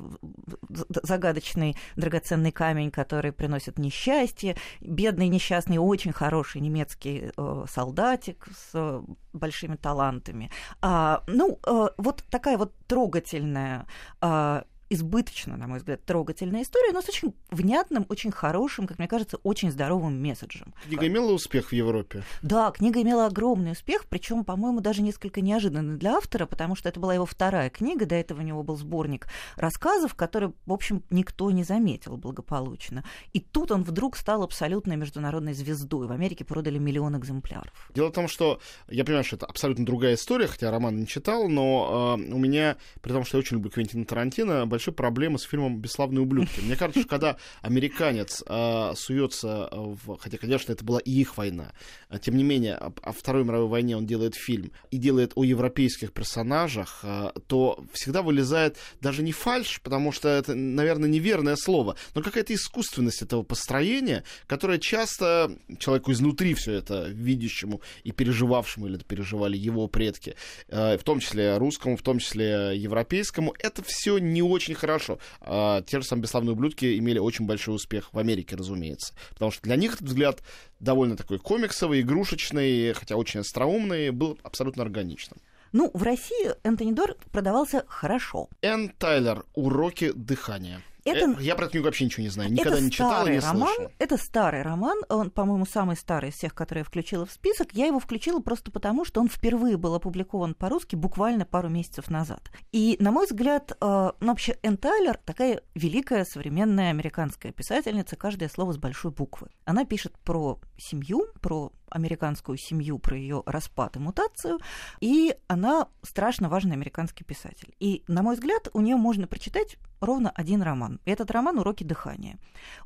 загадочный 1.03 1.75
драгоценный 1.95 2.51
камень, 2.51 2.91
который 2.91 3.31
приносит 3.31 3.79
несчастье, 3.79 4.55
бедный 4.81 5.27
несчастный, 5.27 5.77
очень 5.77 6.13
хороший 6.13 6.61
немецкий 6.61 7.31
э, 7.35 7.65
солдатик 7.69 8.47
с 8.71 9.01
большими 9.33 9.75
талантами. 9.75 10.49
А, 10.81 11.23
ну, 11.27 11.59
вот 11.97 12.23
такая 12.29 12.57
вот 12.57 12.73
трогательная 12.87 13.85
а, 14.21 14.63
избыточно, 14.89 15.57
на 15.57 15.67
мой 15.67 15.79
взгляд, 15.79 16.03
трогательная 16.05 16.61
история, 16.61 16.91
но 16.91 17.01
с 17.01 17.09
очень 17.09 17.33
внятным, 17.49 18.05
очень 18.09 18.31
хорошим, 18.31 18.87
как 18.87 18.99
мне 18.99 19.07
кажется, 19.07 19.37
очень 19.37 19.71
здоровым 19.71 20.21
месседжем. 20.21 20.73
Книга 20.85 21.07
имела 21.07 21.31
успех 21.31 21.69
в 21.69 21.73
Европе? 21.73 22.23
Да, 22.41 22.71
книга 22.71 23.01
имела 23.01 23.25
огромный 23.25 23.71
успех, 23.71 24.05
причем, 24.07 24.45
по-моему, 24.45 24.81
даже 24.81 25.01
несколько 25.01 25.41
неожиданный 25.41 25.97
для 25.97 26.15
автора, 26.15 26.45
потому 26.45 26.75
что 26.75 26.89
это 26.89 26.99
была 26.99 27.13
его 27.13 27.25
вторая 27.25 27.69
книга, 27.69 28.05
до 28.05 28.15
этого 28.15 28.41
у 28.41 28.43
него 28.43 28.63
был 28.63 28.77
сборник 28.77 29.27
рассказов, 29.55 30.13
который, 30.13 30.53
в 30.65 30.73
общем, 30.73 31.03
никто 31.09 31.49
не 31.51 31.63
заметил 31.63 32.17
благополучно. 32.17 33.03
И 33.33 33.39
тут 33.39 33.71
он 33.71 33.83
вдруг 33.83 34.17
стал 34.17 34.43
абсолютной 34.43 34.97
международной 34.97 35.53
звездой. 35.53 36.07
В 36.07 36.11
Америке 36.11 36.45
продали 36.45 36.77
миллион 36.77 37.17
экземпляров. 37.17 37.89
Дело 37.93 38.09
в 38.09 38.13
том, 38.13 38.27
что 38.27 38.59
я 38.87 39.03
понимаю, 39.03 39.23
что 39.23 39.37
это 39.37 39.45
абсолютно 39.45 39.85
другая 39.85 40.15
история, 40.15 40.47
хотя 40.47 40.71
роман 40.71 40.99
не 40.99 41.07
читал, 41.07 41.47
но 41.49 42.17
э, 42.19 42.33
у 42.33 42.37
меня, 42.37 42.77
при 43.01 43.11
том, 43.11 43.25
что 43.25 43.37
я 43.37 43.39
очень 43.39 43.57
люблю 43.57 43.71
Квентина 43.71 44.05
Тарантино, 44.05 44.65
большой 44.75 44.93
проблемы 44.93 45.39
с 45.39 45.43
фильмом 45.43 45.79
«Бесславные 45.79 46.21
ублюдки». 46.21 46.59
Мне 46.59 46.75
кажется, 46.75 47.01
что 47.01 47.09
когда 47.09 47.37
американец 47.61 48.43
э, 48.45 48.93
суется 48.95 49.69
в... 49.71 50.17
Хотя, 50.17 50.37
конечно, 50.37 50.73
это 50.73 50.83
была 50.83 50.99
и 50.99 51.11
их 51.11 51.37
война. 51.37 51.71
А, 52.09 52.19
тем 52.19 52.35
не 52.35 52.43
менее, 52.43 52.75
о, 52.75 52.93
о 53.01 53.13
Второй 53.13 53.45
мировой 53.45 53.69
войне 53.69 53.95
он 53.95 54.05
делает 54.05 54.35
фильм 54.35 54.73
и 54.91 54.97
делает 54.97 55.31
о 55.35 55.45
европейских 55.45 56.11
персонажах, 56.11 56.99
э, 57.03 57.31
то 57.47 57.85
всегда 57.93 58.21
вылезает 58.21 58.77
даже 58.99 59.23
не 59.23 59.31
фальш, 59.31 59.79
потому 59.81 60.11
что 60.11 60.27
это, 60.27 60.53
наверное, 60.55 61.07
неверное 61.07 61.55
слово, 61.55 61.95
но 62.13 62.21
какая-то 62.21 62.53
искусственность 62.53 63.21
этого 63.21 63.43
построения, 63.43 64.25
которая 64.45 64.77
часто 64.77 65.57
человеку 65.79 66.11
изнутри 66.11 66.53
все 66.53 66.73
это 66.73 67.07
видящему 67.07 67.81
и 68.03 68.11
переживавшему, 68.11 68.87
или 68.87 68.95
это 68.95 69.05
переживали 69.05 69.55
его 69.55 69.87
предки, 69.87 70.35
э, 70.67 70.97
в 70.97 71.03
том 71.03 71.21
числе 71.21 71.57
русскому, 71.57 71.95
в 71.95 72.01
том 72.01 72.19
числе 72.19 72.73
европейскому, 72.75 73.55
это 73.59 73.81
все 73.83 74.17
не 74.17 74.41
очень 74.41 74.64
очень 74.65 74.75
хорошо. 74.75 75.19
А, 75.41 75.81
те 75.83 75.99
же 75.99 76.05
самые 76.05 76.23
бесславные 76.23 76.53
ублюдки 76.53 76.97
имели 76.97 77.19
очень 77.19 77.45
большой 77.45 77.75
успех 77.75 78.13
в 78.13 78.19
Америке, 78.19 78.55
разумеется. 78.55 79.13
Потому 79.29 79.51
что 79.51 79.61
для 79.61 79.75
них 79.75 79.93
этот 79.93 80.07
взгляд 80.07 80.41
довольно 80.79 81.15
такой 81.15 81.37
комиксовый, 81.39 82.01
игрушечный, 82.01 82.93
хотя 82.93 83.15
очень 83.15 83.41
остроумный, 83.41 84.09
был 84.09 84.39
абсолютно 84.43 84.83
органичным. 84.83 85.37
Ну, 85.71 85.91
в 85.93 86.03
России 86.03 86.51
Энтони 86.63 86.93
Дор 86.93 87.15
продавался 87.31 87.83
хорошо. 87.87 88.49
Энн 88.61 88.89
Тайлер 88.89 89.45
«Уроки 89.53 90.11
дыхания». 90.15 90.81
Это... 91.05 91.39
Э, 91.39 91.43
я 91.43 91.55
про 91.55 91.65
эту 91.65 91.71
книгу 91.71 91.85
вообще 91.85 92.05
ничего 92.05 92.23
не 92.23 92.29
знаю, 92.29 92.51
никогда 92.51 92.79
не 92.79 92.91
читала, 92.91 93.27
не 93.27 93.39
роман. 93.39 93.89
Это 93.99 94.17
старый 94.17 94.63
роман, 94.63 94.97
он, 95.07 95.29
по-моему, 95.29 95.65
самый 95.65 95.95
старый 95.95 96.31
из 96.31 96.35
всех, 96.35 96.53
которые 96.53 96.81
я 96.81 96.85
включила 96.85 97.25
в 97.25 97.31
список. 97.31 97.73
Я 97.73 97.85
его 97.85 97.99
включила 97.99 98.39
просто 98.39 98.71
потому, 98.71 99.05
что 99.05 99.21
он 99.21 99.29
впервые 99.29 99.77
был 99.77 99.93
опубликован 99.93 100.55
по-русски 100.55 100.95
буквально 100.95 101.45
пару 101.45 101.69
месяцев 101.69 102.09
назад. 102.09 102.51
И, 102.71 102.97
на 102.99 103.11
мой 103.11 103.25
взгляд, 103.27 103.71
э, 103.79 104.11
ну, 104.19 104.27
вообще 104.27 104.57
Энн 104.63 104.77
Тайлер 104.77 105.17
такая 105.23 105.61
великая 105.75 106.25
современная 106.25 106.89
американская 106.89 107.51
писательница, 107.51 108.15
каждое 108.15 108.49
слово 108.49 108.73
с 108.73 108.77
большой 108.77 109.11
буквы. 109.11 109.49
Она 109.65 109.85
пишет 109.85 110.17
про 110.19 110.59
семью, 110.77 111.27
про 111.41 111.71
американскую 111.89 112.57
семью, 112.57 112.99
про 112.99 113.17
ее 113.17 113.43
распад 113.45 113.95
и 113.95 113.99
мутацию, 113.99 114.59
и 114.99 115.35
она 115.47 115.87
страшно 116.01 116.49
важный 116.49 116.73
американский 116.73 117.23
писатель. 117.23 117.73
И, 117.79 118.03
на 118.07 118.21
мой 118.21 118.35
взгляд, 118.35 118.69
у 118.73 118.81
нее 118.81 118.95
можно 118.95 119.27
прочитать 119.27 119.77
ровно 120.01 120.31
один 120.31 120.61
роман. 120.61 120.99
Этот 121.05 121.31
роман 121.31 121.59
«Уроки 121.59 121.83
дыхания». 121.83 122.37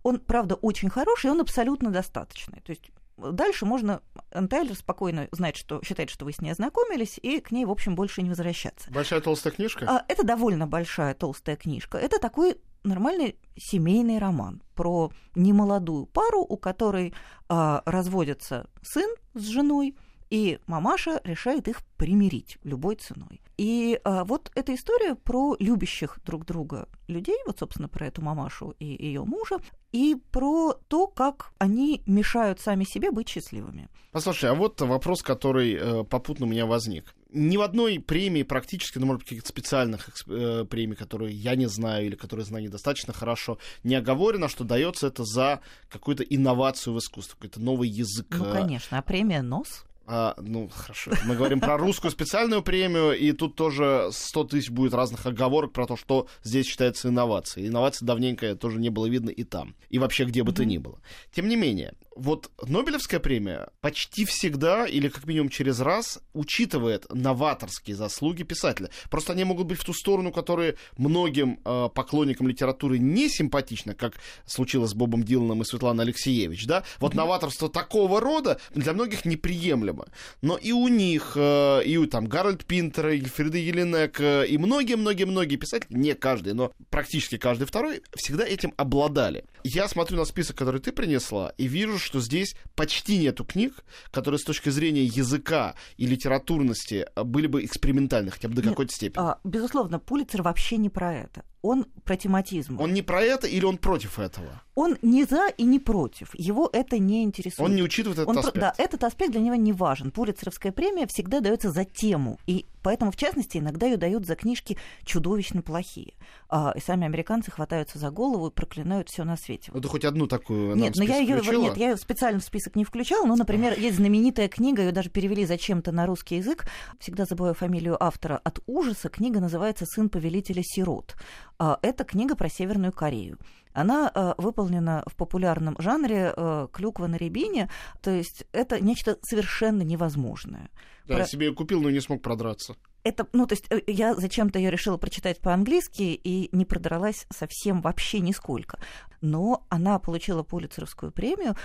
Он, 0.04 0.20
правда, 0.20 0.56
очень 0.56 0.90
хороший, 0.90 1.28
и 1.28 1.32
он 1.32 1.42
абсолютно 1.42 1.92
достаточный. 1.92 2.62
То 2.62 2.72
есть 2.72 2.92
Дальше 3.20 3.66
можно, 3.66 4.02
Тайлер 4.50 4.76
спокойно 4.76 5.28
знать, 5.32 5.58
что 5.58 5.82
считает, 5.84 6.10
что 6.10 6.26
вы 6.26 6.32
с 6.32 6.40
ней 6.40 6.52
ознакомились, 6.52 7.20
и 7.22 7.40
к 7.40 7.52
ней, 7.52 7.66
в 7.66 7.72
общем, 7.72 7.96
больше 7.96 8.22
не 8.22 8.30
возвращаться. 8.30 8.90
Большая 8.92 9.22
толстая 9.22 9.54
книжка? 9.54 9.86
А, 9.88 10.06
это 10.08 10.24
довольно 10.24 10.68
большая 10.68 11.14
толстая 11.14 11.56
книжка. 11.56 11.98
Это 11.98 12.20
такой 12.20 12.58
нормальный 12.84 13.38
семейный 13.58 14.20
роман 14.20 14.62
про 14.76 15.12
немолодую 15.36 16.06
пару, 16.06 16.42
у 16.42 16.58
которой 16.58 17.14
а, 17.48 17.82
разводится 17.86 18.70
сын 18.82 19.10
с 19.34 19.44
женой, 19.48 19.96
и 20.30 20.60
мамаша 20.68 21.22
решает 21.24 21.68
их 21.68 21.82
примирить 21.98 22.60
любой 22.64 22.96
ценой. 22.96 23.42
И 23.58 24.00
а, 24.04 24.24
вот 24.24 24.52
эта 24.56 24.74
история 24.76 25.16
про 25.16 25.56
любящих 25.60 26.20
друг 26.24 26.46
друга 26.46 26.88
людей, 27.08 27.38
вот, 27.46 27.60
собственно, 27.60 27.90
про 27.90 28.08
эту 28.08 28.22
мамашу 28.22 28.76
и 28.80 28.86
ее 28.86 29.24
мужа, 29.26 29.58
и 29.92 30.16
про 30.32 30.74
то, 30.88 31.08
как 31.08 31.52
они 31.58 32.04
мешают 32.06 32.60
сами 32.60 32.84
себе 32.84 33.12
быть 33.12 33.28
счастливыми. 33.28 33.90
Послушай, 34.12 34.52
а 34.52 34.54
вот 34.54 34.80
вопрос, 34.82 35.24
который 35.24 35.74
э, 35.74 36.04
попутно 36.04 36.46
у 36.46 36.50
меня 36.50 36.66
возник. 36.66 37.16
Ни 37.32 37.58
в 37.58 37.62
одной 37.62 38.00
премии 38.00 38.44
практически, 38.44 38.98
ну, 38.98 39.06
может 39.06 39.22
быть, 39.22 39.30
каких-то 39.30 39.50
специальных 39.50 40.10
э, 40.28 40.66
премий, 40.68 40.96
которые 40.96 41.36
я 41.36 41.56
не 41.56 41.68
знаю 41.68 42.08
или 42.08 42.16
которые 42.16 42.46
знаю 42.46 42.64
недостаточно 42.64 43.14
хорошо, 43.14 43.60
не 43.84 43.96
оговорено, 43.96 44.48
что 44.50 44.64
дается 44.64 45.08
это 45.08 45.24
за 45.24 45.62
какую-то 45.90 46.24
инновацию 46.24 46.94
в 46.94 46.98
искусстве, 46.98 47.36
какой-то 47.36 47.62
новый 47.62 47.88
язык. 47.88 48.28
Ну, 48.32 48.46
э. 48.46 48.54
конечно, 48.54 48.98
а 48.98 49.02
премия 49.04 49.44
НОС? 49.44 49.86
А, 50.12 50.34
ну, 50.42 50.68
хорошо. 50.70 51.12
Мы 51.26 51.36
говорим 51.36 51.60
про 51.60 51.78
русскую 51.78 52.10
специальную 52.10 52.64
премию, 52.64 53.16
и 53.16 53.32
тут 53.32 53.56
тоже 53.56 54.10
100 54.12 54.44
тысяч 54.46 54.72
будет 54.72 54.96
разных 54.96 55.28
оговорок 55.28 55.72
про 55.72 55.86
то, 55.86 55.96
что 55.96 56.28
здесь 56.42 56.66
считается 56.66 57.10
инновацией. 57.10 57.68
Инновации 57.68 58.06
давненько 58.06 58.56
тоже 58.56 58.80
не 58.80 58.90
было 58.90 59.06
видно 59.06 59.30
и 59.30 59.44
там, 59.44 59.76
и 59.90 60.00
вообще 60.00 60.26
где 60.26 60.42
бы 60.42 60.52
mm-hmm. 60.52 60.56
то 60.56 60.66
ни 60.66 60.78
было. 60.80 61.00
Тем 61.32 61.48
не 61.48 61.56
менее, 61.56 61.94
вот 62.20 62.52
Нобелевская 62.68 63.20
премия 63.20 63.70
почти 63.80 64.26
всегда, 64.26 64.86
или 64.86 65.08
как 65.08 65.26
минимум 65.26 65.50
через 65.50 65.80
раз, 65.80 66.20
учитывает 66.34 67.06
новаторские 67.14 67.96
заслуги 67.96 68.44
писателя. 68.44 68.90
Просто 69.10 69.34
они 69.34 69.46
могут 69.46 69.68
быть 69.68 69.80
в 69.80 69.86
ту 69.86 69.94
сторону, 69.94 70.32
которые 70.32 70.76
многим 70.98 71.60
э, 71.64 71.90
поклонникам 71.94 72.48
литературы 72.48 73.00
не 73.00 73.30
симпатичны, 73.30 73.94
как 73.94 74.16
случилось 74.46 74.92
с 74.92 74.94
Бобом 74.94 75.24
Диланом 75.24 75.62
и 75.62 75.66
Светланой 75.66 76.04
Алексеевич, 76.04 76.66
да? 76.66 76.84
Вот 77.00 77.14
mm-hmm. 77.14 77.18
новаторство 77.18 77.70
такого 77.70 78.20
рода 78.20 78.60
для 78.74 78.94
многих 78.94 79.24
неприемлемо. 79.24 79.99
Но 80.42 80.58
и 80.58 80.72
у 80.72 80.88
них, 80.88 81.34
э, 81.36 81.84
и 81.86 81.98
у 81.98 82.08
там 82.08 82.28
Гарольд 82.28 82.66
Пинтер, 82.66 83.10
и 83.10 83.22
Фрида 83.22 83.58
Еленек, 83.58 84.20
э, 84.20 84.48
и 84.48 84.58
многие-многие-многие 84.58 85.58
писатели, 85.58 85.88
не 85.90 86.14
каждый, 86.14 86.54
но 86.54 86.72
практически 86.90 87.38
каждый 87.38 87.66
второй, 87.66 88.02
всегда 88.16 88.46
этим 88.46 88.74
обладали. 88.78 89.46
Я 89.64 89.88
смотрю 89.88 90.18
на 90.18 90.26
список, 90.26 90.58
который 90.58 90.80
ты 90.82 90.92
принесла, 90.92 91.54
и 91.58 91.68
вижу, 91.68 92.00
что 92.00 92.20
здесь 92.20 92.56
почти 92.76 93.18
нету 93.18 93.46
книг, 93.46 93.84
которые 94.12 94.40
с 94.40 94.44
точки 94.44 94.70
зрения 94.70 95.04
языка 95.04 95.76
и 95.98 96.06
литературности 96.06 97.06
были 97.16 97.48
бы 97.48 97.64
экспериментальны 97.66 98.32
хотя 98.32 98.48
бы 98.48 98.56
до 98.56 98.62
какой-то 98.62 98.94
степени. 98.94 99.24
А, 99.24 99.40
безусловно, 99.44 100.00
Пулицер 100.00 100.42
вообще 100.42 100.78
не 100.78 100.90
про 100.90 101.14
это 101.14 101.44
он 101.62 101.86
про 102.04 102.16
тематизм. 102.16 102.80
Он 102.80 102.94
не 102.94 103.02
про 103.02 103.22
это 103.22 103.48
или 103.48 103.66
он 103.66 103.78
против 103.78 104.20
этого? 104.20 104.62
Он 104.76 104.98
не 105.02 105.26
за 105.26 105.50
и 105.58 105.64
не 105.64 105.80
против. 105.80 106.32
Его 106.34 106.70
это 106.72 106.98
не 106.98 107.24
интересует. 107.24 107.70
Он 107.70 107.76
не 107.76 107.84
учитывает 107.84 108.20
этот 108.20 108.30
он 108.30 108.38
аспект. 108.38 108.54
Про... 108.54 108.62
Да, 108.62 108.74
этот 108.78 109.04
аспект 109.04 109.32
для 109.32 109.42
него 109.42 109.56
не 109.56 109.74
важен. 109.74 110.12
Пулицеровская 110.12 110.72
премия 110.72 111.08
всегда 111.08 111.42
дается 111.42 111.72
за 111.72 111.84
тему. 111.84 112.40
И 112.48 112.66
поэтому, 112.82 113.12
в 113.12 113.16
частности, 113.16 113.58
иногда 113.58 113.86
ее 113.86 113.98
дают 113.98 114.26
за 114.26 114.36
книжки 114.36 114.78
чудовищно 115.04 115.62
плохие. 115.62 116.14
А, 116.50 116.74
и 116.76 116.80
сами 116.80 117.06
американцы 117.06 117.52
хватаются 117.52 118.00
за 118.00 118.10
голову 118.12 118.48
и 118.48 118.52
проклинают 118.52 119.10
все 119.10 119.24
на 119.24 119.38
свете. 119.38 119.72
Ну, 119.74 119.82
ты 119.82 119.88
хоть 119.88 120.06
одну 120.06 120.28
такую 120.28 120.76
Нет, 120.76 120.96
но 120.96 121.04
я 121.04 121.18
ее 121.18 121.42
нет, 121.42 121.78
я 121.78 121.90
ее 121.92 121.98
специально 121.98 122.40
в 122.40 122.44
список 122.44 122.76
не 122.76 122.84
включала. 122.84 123.26
Ну, 123.26 123.36
например, 123.36 123.78
есть 123.78 123.98
знаменитая 123.98 124.48
книга, 124.48 124.82
ее 124.82 124.92
даже 124.92 125.10
перевели 125.10 125.46
зачем-то 125.46 125.92
на 125.92 126.06
русский 126.06 126.38
язык. 126.38 126.66
Всегда 127.00 127.26
забываю 127.26 127.54
фамилию 127.54 128.02
автора. 128.02 128.40
От 128.44 128.60
ужаса 128.68 129.10
книга 129.10 129.40
называется 129.40 129.86
Сын 129.86 130.10
повелителя 130.10 130.64
сирот. 130.64 131.16
А, 131.58 131.78
это 131.82 132.04
книга 132.04 132.36
про 132.36 132.50
Северную 132.50 132.94
Корею. 132.94 133.38
Она 133.74 134.12
э, 134.14 134.34
выполнена 134.38 135.04
в 135.06 135.16
популярном 135.16 135.76
жанре 135.80 136.34
э, 136.36 136.68
клюква 136.72 137.08
на 137.08 137.16
рябине, 137.16 137.70
то 138.02 138.12
есть 138.12 138.46
это 138.52 138.84
нечто 138.84 139.18
совершенно 139.22 139.84
невозможное. 139.84 140.70
Да, 141.06 141.16
про... 141.16 141.18
я 141.20 141.26
себе 141.26 141.48
ее 141.48 141.54
купил, 141.54 141.82
но 141.82 141.90
не 141.90 142.02
смог 142.02 142.22
продраться. 142.22 142.76
Это, 143.04 143.28
ну, 143.32 143.48
то 143.48 143.54
есть 143.54 143.66
э, 143.70 143.82
я 143.88 144.16
зачем-то 144.16 144.60
ее 144.60 144.72
решила 144.72 144.98
прочитать 144.98 145.40
по-английски 145.40 146.02
и 146.02 146.50
не 146.56 146.66
продралась 146.66 147.26
совсем 147.32 147.82
вообще 147.82 148.20
нисколько. 148.20 148.80
Но 149.22 149.66
она 149.70 150.00
получила 150.00 150.44
Пулицеровскую 150.44 151.12
премию 151.12 151.56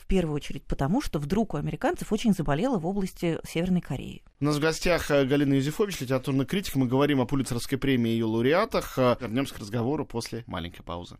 в 0.00 0.06
первую 0.06 0.34
очередь 0.34 0.64
потому, 0.64 1.00
что 1.00 1.18
вдруг 1.18 1.54
у 1.54 1.56
американцев 1.56 2.12
очень 2.12 2.32
заболело 2.32 2.78
в 2.78 2.86
области 2.86 3.38
Северной 3.46 3.80
Кореи. 3.80 4.22
У 4.40 4.44
нас 4.44 4.56
в 4.56 4.60
гостях 4.60 5.10
э, 5.10 5.24
Галина 5.24 5.54
Юзефович, 5.54 6.00
литературный 6.00 6.46
критик. 6.46 6.74
Мы 6.76 6.86
говорим 6.86 7.20
о 7.20 7.26
Пулицеровской 7.26 7.78
премии 7.78 8.12
и 8.12 8.14
ее 8.14 8.24
лауреатах. 8.24 8.98
Э, 8.98 9.16
вернемся 9.20 9.54
к 9.54 9.58
разговору 9.58 10.06
после 10.06 10.44
маленькой 10.46 10.82
паузы. 10.82 11.18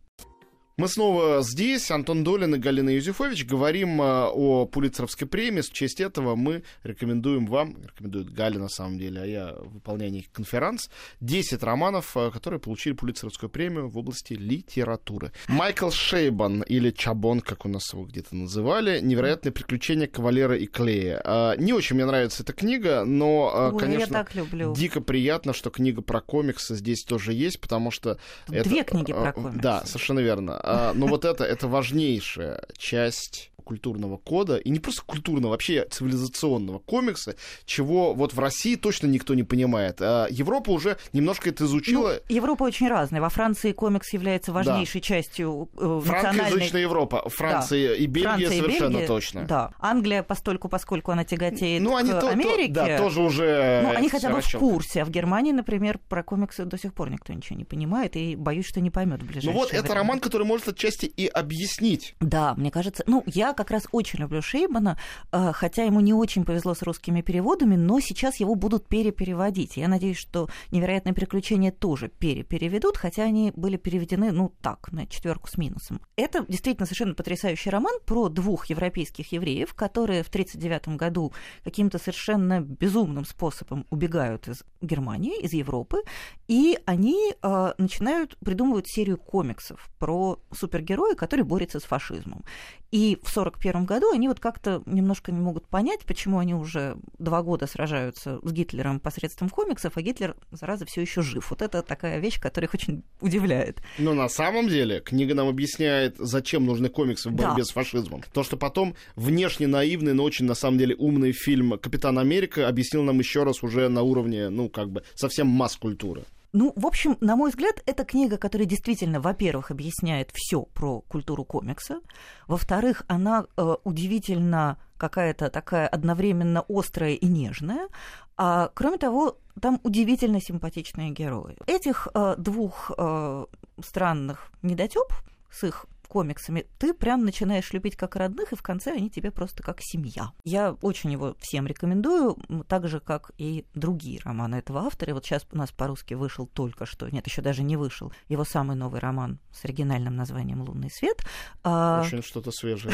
Мы 0.81 0.89
снова 0.89 1.43
здесь, 1.43 1.91
Антон 1.91 2.25
Долин 2.25 2.55
и 2.55 2.59
Галина 2.59 2.89
Юзефович. 2.89 3.45
Говорим 3.45 4.01
э, 4.01 4.31
о 4.33 4.65
Пулицеровской 4.65 5.29
премии. 5.29 5.61
В 5.61 5.71
честь 5.75 6.01
этого 6.01 6.37
мы 6.37 6.63
рекомендуем 6.85 7.45
вам, 7.45 7.77
рекомендует 7.83 8.33
Галя 8.33 8.59
на 8.59 8.71
самом 8.71 8.99
деле, 8.99 9.21
а 9.21 9.27
я 9.27 9.55
выполняю 9.59 10.11
некий 10.11 10.31
конферанс, 10.33 10.89
10 11.21 11.63
романов, 11.63 12.17
э, 12.17 12.31
которые 12.31 12.61
получили 12.61 12.95
Пулицеровскую 12.95 13.51
премию 13.51 13.91
в 13.91 13.99
области 13.99 14.33
литературы. 14.33 15.33
Майкл 15.49 15.91
Шейбан, 15.91 16.63
или 16.63 16.91
Чабон, 16.93 17.43
как 17.43 17.67
у 17.67 17.69
нас 17.69 17.93
его 17.93 18.07
где-то 18.07 18.35
называли, 18.35 19.01
«Невероятные 19.01 19.53
приключения 19.53 20.07
кавалера 20.07 20.57
и 20.57 20.65
клея». 20.65 21.21
Э, 21.23 21.57
не 21.59 21.75
очень 21.75 21.97
мне 21.97 22.07
нравится 22.07 22.43
эта 22.43 22.55
книга, 22.55 23.05
но, 23.05 23.71
Ой, 23.75 23.79
конечно, 23.79 24.27
дико 24.75 25.03
приятно, 25.03 25.53
что 25.53 25.69
книга 25.69 26.01
про 26.01 26.23
комиксы 26.23 26.75
здесь 26.75 27.05
тоже 27.05 27.35
есть, 27.35 27.61
потому 27.61 27.91
что... 27.91 28.19
Две 28.49 28.81
это, 28.81 28.85
книги 28.85 29.13
про 29.13 29.35
комиксы. 29.35 29.61
Да, 29.61 29.85
совершенно 29.85 30.21
верно. 30.21 30.59
А, 30.71 30.93
но 30.95 31.07
вот 31.07 31.25
это, 31.25 31.45
это 31.45 31.69
важнейшая 31.69 32.63
часть 32.77 33.51
культурного 33.71 34.17
кода, 34.17 34.57
и 34.57 34.69
не 34.69 34.81
просто 34.81 35.03
культурного, 35.07 35.53
вообще 35.53 35.87
цивилизационного 35.89 36.81
комикса, 36.81 37.37
чего 37.65 38.15
вот 38.15 38.35
в 38.35 38.39
России 38.41 38.75
точно 38.75 39.07
никто 39.07 39.35
не 39.35 39.45
понимает. 39.45 39.99
А 40.01 40.27
Европа 40.29 40.71
уже 40.71 40.97
немножко 41.13 41.51
это 41.51 41.67
изучила. 41.67 42.19
Ну, 42.29 42.35
Европа 42.35 42.65
очень 42.65 42.89
разная. 42.89 43.21
Во 43.21 43.29
Франции 43.29 43.71
комикс 43.71 44.13
является 44.13 44.53
важнейшей 44.53 45.01
да. 45.01 45.07
частью 45.07 45.69
э, 45.79 46.01
национальной... 46.05 46.81
Европа. 46.81 47.29
Франция 47.29 47.91
да. 47.91 47.95
и 47.95 48.07
Бельгия 48.07 48.29
Франция 48.31 48.59
совершенно 48.59 48.91
и 48.91 48.93
Бельгия, 48.93 49.07
точно. 49.07 49.45
Да. 49.45 49.73
Англия, 49.79 50.23
постольку, 50.25 50.69
поскольку 50.69 51.13
она 51.13 51.25
тяготеет 51.25 51.81
ну, 51.81 51.95
они 51.95 52.11
к 52.11 52.21
то, 52.21 52.29
Америке... 52.29 52.75
То, 52.75 52.87
да, 52.87 52.99
тоже 52.99 53.21
уже... 53.21 53.83
Ну, 53.85 53.97
они 53.97 54.09
хотя 54.09 54.31
бы 54.31 54.39
расчёт. 54.39 54.55
в 54.55 54.59
курсе. 54.59 55.03
А 55.03 55.05
в 55.05 55.11
Германии, 55.11 55.53
например, 55.53 56.01
про 56.09 56.25
комиксы 56.25 56.65
до 56.65 56.77
сих 56.77 56.93
пор 56.93 57.11
никто 57.11 57.33
ничего 57.33 57.57
не 57.57 57.65
понимает, 57.65 58.17
и 58.17 58.35
боюсь, 58.35 58.67
что 58.67 58.81
не 58.81 58.91
поймет 58.91 59.23
в 59.23 59.27
ближайшее 59.27 59.53
Ну 59.53 59.59
вот, 59.59 59.71
время. 59.71 59.85
это 59.85 59.95
роман, 59.95 60.19
который 60.19 60.47
может 60.61 60.69
отчасти 60.69 61.07
и 61.07 61.27
объяснить. 61.27 62.15
Да, 62.21 62.55
мне 62.55 62.71
кажется... 62.71 63.03
Ну, 63.07 63.23
я 63.27 63.55
как 63.55 63.71
раз 63.71 63.87
очень 63.93 64.21
люблю 64.21 64.43
Шейбана, 64.43 64.99
э, 65.33 65.53
хотя 65.55 65.85
ему 65.85 66.01
не 66.01 66.13
очень 66.13 66.45
повезло 66.45 66.75
с 66.75 66.83
русскими 66.83 67.23
переводами, 67.23 67.77
но 67.77 68.01
сейчас 68.01 68.37
его 68.37 68.55
будут 68.55 68.87
перепереводить. 68.87 69.77
Я 69.77 69.89
надеюсь, 69.89 70.19
что 70.19 70.49
«Невероятные 70.71 71.15
приключения» 71.15 71.73
тоже 71.73 72.09
перепереведут, 72.09 72.97
хотя 72.99 73.25
они 73.25 73.53
были 73.57 73.77
переведены, 73.77 74.33
ну, 74.33 74.53
так, 74.61 74.93
на 74.93 75.07
четверку 75.07 75.49
с 75.49 75.57
минусом. 75.57 76.01
Это 76.17 76.45
действительно 76.47 76.87
совершенно 76.87 77.15
потрясающий 77.15 77.71
роман 77.71 77.99
про 78.05 78.29
двух 78.29 78.67
европейских 78.67 79.33
евреев, 79.33 79.73
которые 79.75 80.23
в 80.23 80.29
1939 80.29 80.99
году 80.99 81.33
каким-то 81.65 81.99
совершенно 81.99 82.61
безумным 82.61 83.25
способом 83.25 83.87
убегают 83.91 84.49
из 84.49 84.63
Германии, 84.83 85.41
из 85.41 85.53
Европы, 85.55 86.03
и 86.49 86.79
они 86.85 87.35
э, 87.43 87.73
начинают 87.79 88.37
придумывать 88.39 88.89
серию 88.89 89.17
комиксов 89.17 89.89
про 89.99 90.39
супергероя, 90.53 91.15
который 91.15 91.45
борется 91.45 91.81
с 91.81 91.85
фашизмом. 91.85 92.45
И 92.91 93.15
в 93.23 93.31
1941 93.31 93.85
году 93.85 94.11
они 94.13 94.29
вот 94.29 94.41
как-то 94.41 94.83
немножко 94.87 95.31
не 95.33 95.41
могут 95.41 95.67
понять, 95.69 96.01
почему 96.05 96.39
они 96.39 96.55
уже 96.55 96.97
два 97.19 97.43
года 97.43 97.67
сражаются 97.67 98.41
с 98.43 98.53
Гитлером 98.53 98.99
посредством 99.01 99.49
комиксов, 99.49 99.97
а 99.97 100.03
Гитлер, 100.03 100.37
зараза, 100.51 100.87
все 100.87 101.01
еще 101.03 101.23
жив. 101.23 101.51
Вот 101.51 101.63
это 101.63 101.83
такая 101.83 102.19
вещь, 102.19 102.41
которая 102.41 102.69
их 102.69 102.75
очень 102.75 103.03
удивляет. 103.21 103.81
Но 103.99 104.15
на 104.15 104.29
самом 104.29 104.69
деле 104.69 105.01
книга 105.01 105.35
нам 105.35 105.49
объясняет, 105.49 106.17
зачем 106.19 106.67
нужны 106.67 106.89
комиксы 106.89 107.29
в 107.29 107.33
борьбе 107.33 107.59
Да. 107.63 107.65
с 107.65 107.71
фашизмом. 107.71 108.23
То, 108.33 108.43
что 108.43 108.57
потом 108.57 108.95
внешне 109.17 109.67
наивный, 109.67 110.15
но 110.15 110.25
очень 110.25 110.47
на 110.47 110.55
самом 110.55 110.79
деле 110.79 110.95
умный 110.97 111.33
фильм 111.33 111.79
«Капитан 111.79 112.19
Америка» 112.19 112.67
объяснил 112.69 113.03
нам 113.03 113.19
еще 113.19 113.45
раз 113.45 113.63
уже 113.63 113.89
на 113.89 114.03
уровне, 114.03 114.49
ну, 114.49 114.69
как 114.69 114.91
бы, 114.91 115.03
совсем 115.15 115.47
масс-культуры. 115.47 116.25
Ну, 116.53 116.73
в 116.75 116.87
общем, 116.87 117.17
на 117.21 117.37
мой 117.37 117.51
взгляд, 117.51 117.83
это 117.87 118.05
книга, 118.05 118.37
которая 118.37 118.67
действительно, 118.67 119.21
во-первых, 119.21 119.71
объясняет 119.71 120.31
все 120.35 120.63
про 120.63 121.01
культуру 121.03 121.45
комикса. 121.45 122.01
Во-вторых, 122.49 123.05
она 123.07 123.47
э, 123.57 123.77
удивительно 123.85 124.79
какая-то 124.97 125.49
такая 125.49 125.87
одновременно 125.87 126.65
острая 126.69 127.13
и 127.13 127.27
нежная. 127.27 127.89
А 128.37 128.71
кроме 128.75 128.99
того, 128.99 129.39
там 129.61 129.81
удивительно 129.85 130.41
симпатичные 130.41 131.11
герои. 131.11 131.57
Этих 131.67 132.09
э, 132.15 132.35
двух 132.37 132.91
э, 132.97 133.47
странных 133.83 134.51
недотеп 134.63 135.13
с 135.51 135.65
их 135.65 135.87
комиксами, 136.11 136.67
ты 136.79 136.93
прям 136.93 137.25
начинаешь 137.25 137.73
любить 137.73 137.97
как 137.97 138.17
родных, 138.17 138.53
и 138.53 138.57
в 138.57 138.63
конце 138.63 138.93
они 138.93 139.09
тебе 139.09 139.31
просто 139.31 139.63
как 139.63 139.81
семья. 139.81 140.33
Я 140.45 140.73
очень 140.83 141.13
его 141.13 141.37
всем 141.39 141.67
рекомендую, 141.69 142.37
так 142.67 142.89
же, 142.89 142.99
как 142.99 143.31
и 143.39 143.65
другие 143.75 144.21
романы 144.25 144.57
этого 144.57 144.81
автора. 144.81 145.11
И 145.11 145.13
вот 145.15 145.25
сейчас 145.25 145.47
у 145.53 145.57
нас 145.57 145.71
по-русски 145.71 146.15
вышел 146.15 146.47
только 146.47 146.85
что, 146.85 147.09
нет, 147.09 147.27
еще 147.27 147.43
даже 147.43 147.63
не 147.63 147.77
вышел, 147.77 148.13
его 148.29 148.45
самый 148.45 148.77
новый 148.77 149.01
роман 149.01 149.39
с 149.53 149.65
оригинальным 149.65 150.17
названием 150.17 150.63
«Лунный 150.63 150.91
свет». 150.91 151.25
А, 151.63 152.03
Очень 152.05 152.23
что-то 152.23 152.51
свежее, 152.51 152.93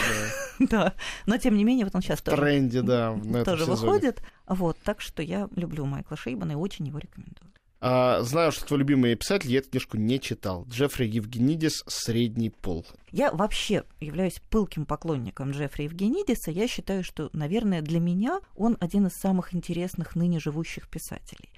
да. 0.59 0.67
да, 0.71 0.95
но 1.25 1.39
тем 1.39 1.57
не 1.57 1.65
менее, 1.65 1.87
вот 1.87 1.95
он 1.95 2.03
сейчас 2.03 2.21
тоже, 2.21 2.37
тренде, 2.37 2.83
да, 2.83 3.19
тоже 3.45 3.65
выходит. 3.65 4.23
Вот, 4.47 4.77
так 4.85 5.01
что 5.01 5.23
я 5.23 5.49
люблю 5.57 5.87
Майкла 5.87 6.17
Шейбана 6.17 6.53
и 6.53 6.57
очень 6.57 6.87
его 6.87 6.99
рекомендую. 6.99 7.51
А, 7.81 8.23
знаю, 8.23 8.53
что 8.53 8.67
твой 8.67 8.81
любимый 8.81 9.15
писатель, 9.15 9.51
я 9.51 9.59
эту 9.59 9.71
книжку 9.71 9.97
не 9.97 10.19
читал. 10.19 10.67
Джеффри 10.69 11.07
Евгенидис 11.07 11.85
«Средний 11.87 12.51
пол». 12.51 12.87
Я 13.13 13.31
вообще 13.31 13.85
являюсь 14.01 14.41
пылким 14.51 14.87
поклонником 14.87 15.51
Джеффри 15.51 15.85
Евгенидиса. 15.85 16.51
Я 16.51 16.69
считаю, 16.69 17.05
что, 17.05 17.29
наверное, 17.33 17.83
для 17.83 18.01
меня 18.01 18.41
он 18.55 18.79
один 18.81 19.07
из 19.07 19.13
самых 19.13 19.55
интересных 19.55 20.17
ныне 20.17 20.41
живущих 20.41 20.89
писателей. 20.89 21.53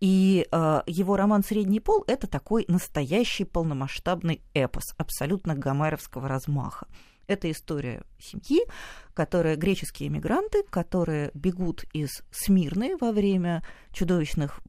И 0.00 0.46
э, 0.50 0.82
его 0.86 1.16
роман 1.16 1.42
«Средний 1.42 1.80
пол»— 1.80 2.04
это 2.06 2.26
такой 2.26 2.64
настоящий 2.68 3.44
полномасштабный 3.44 4.42
эпос, 4.52 4.94
абсолютно 4.96 5.54
гомеровского 5.54 6.28
размаха. 6.28 6.86
Это 7.26 7.50
история 7.50 8.02
семьи, 8.18 8.62
которые 9.14 9.56
греческие 9.56 10.08
эмигранты, 10.08 10.62
которые 10.64 11.30
бегут 11.34 11.84
из 11.92 12.22
Смирны 12.30 12.96
во 12.96 13.12
время 13.12 13.62
чудовищных 13.92 14.60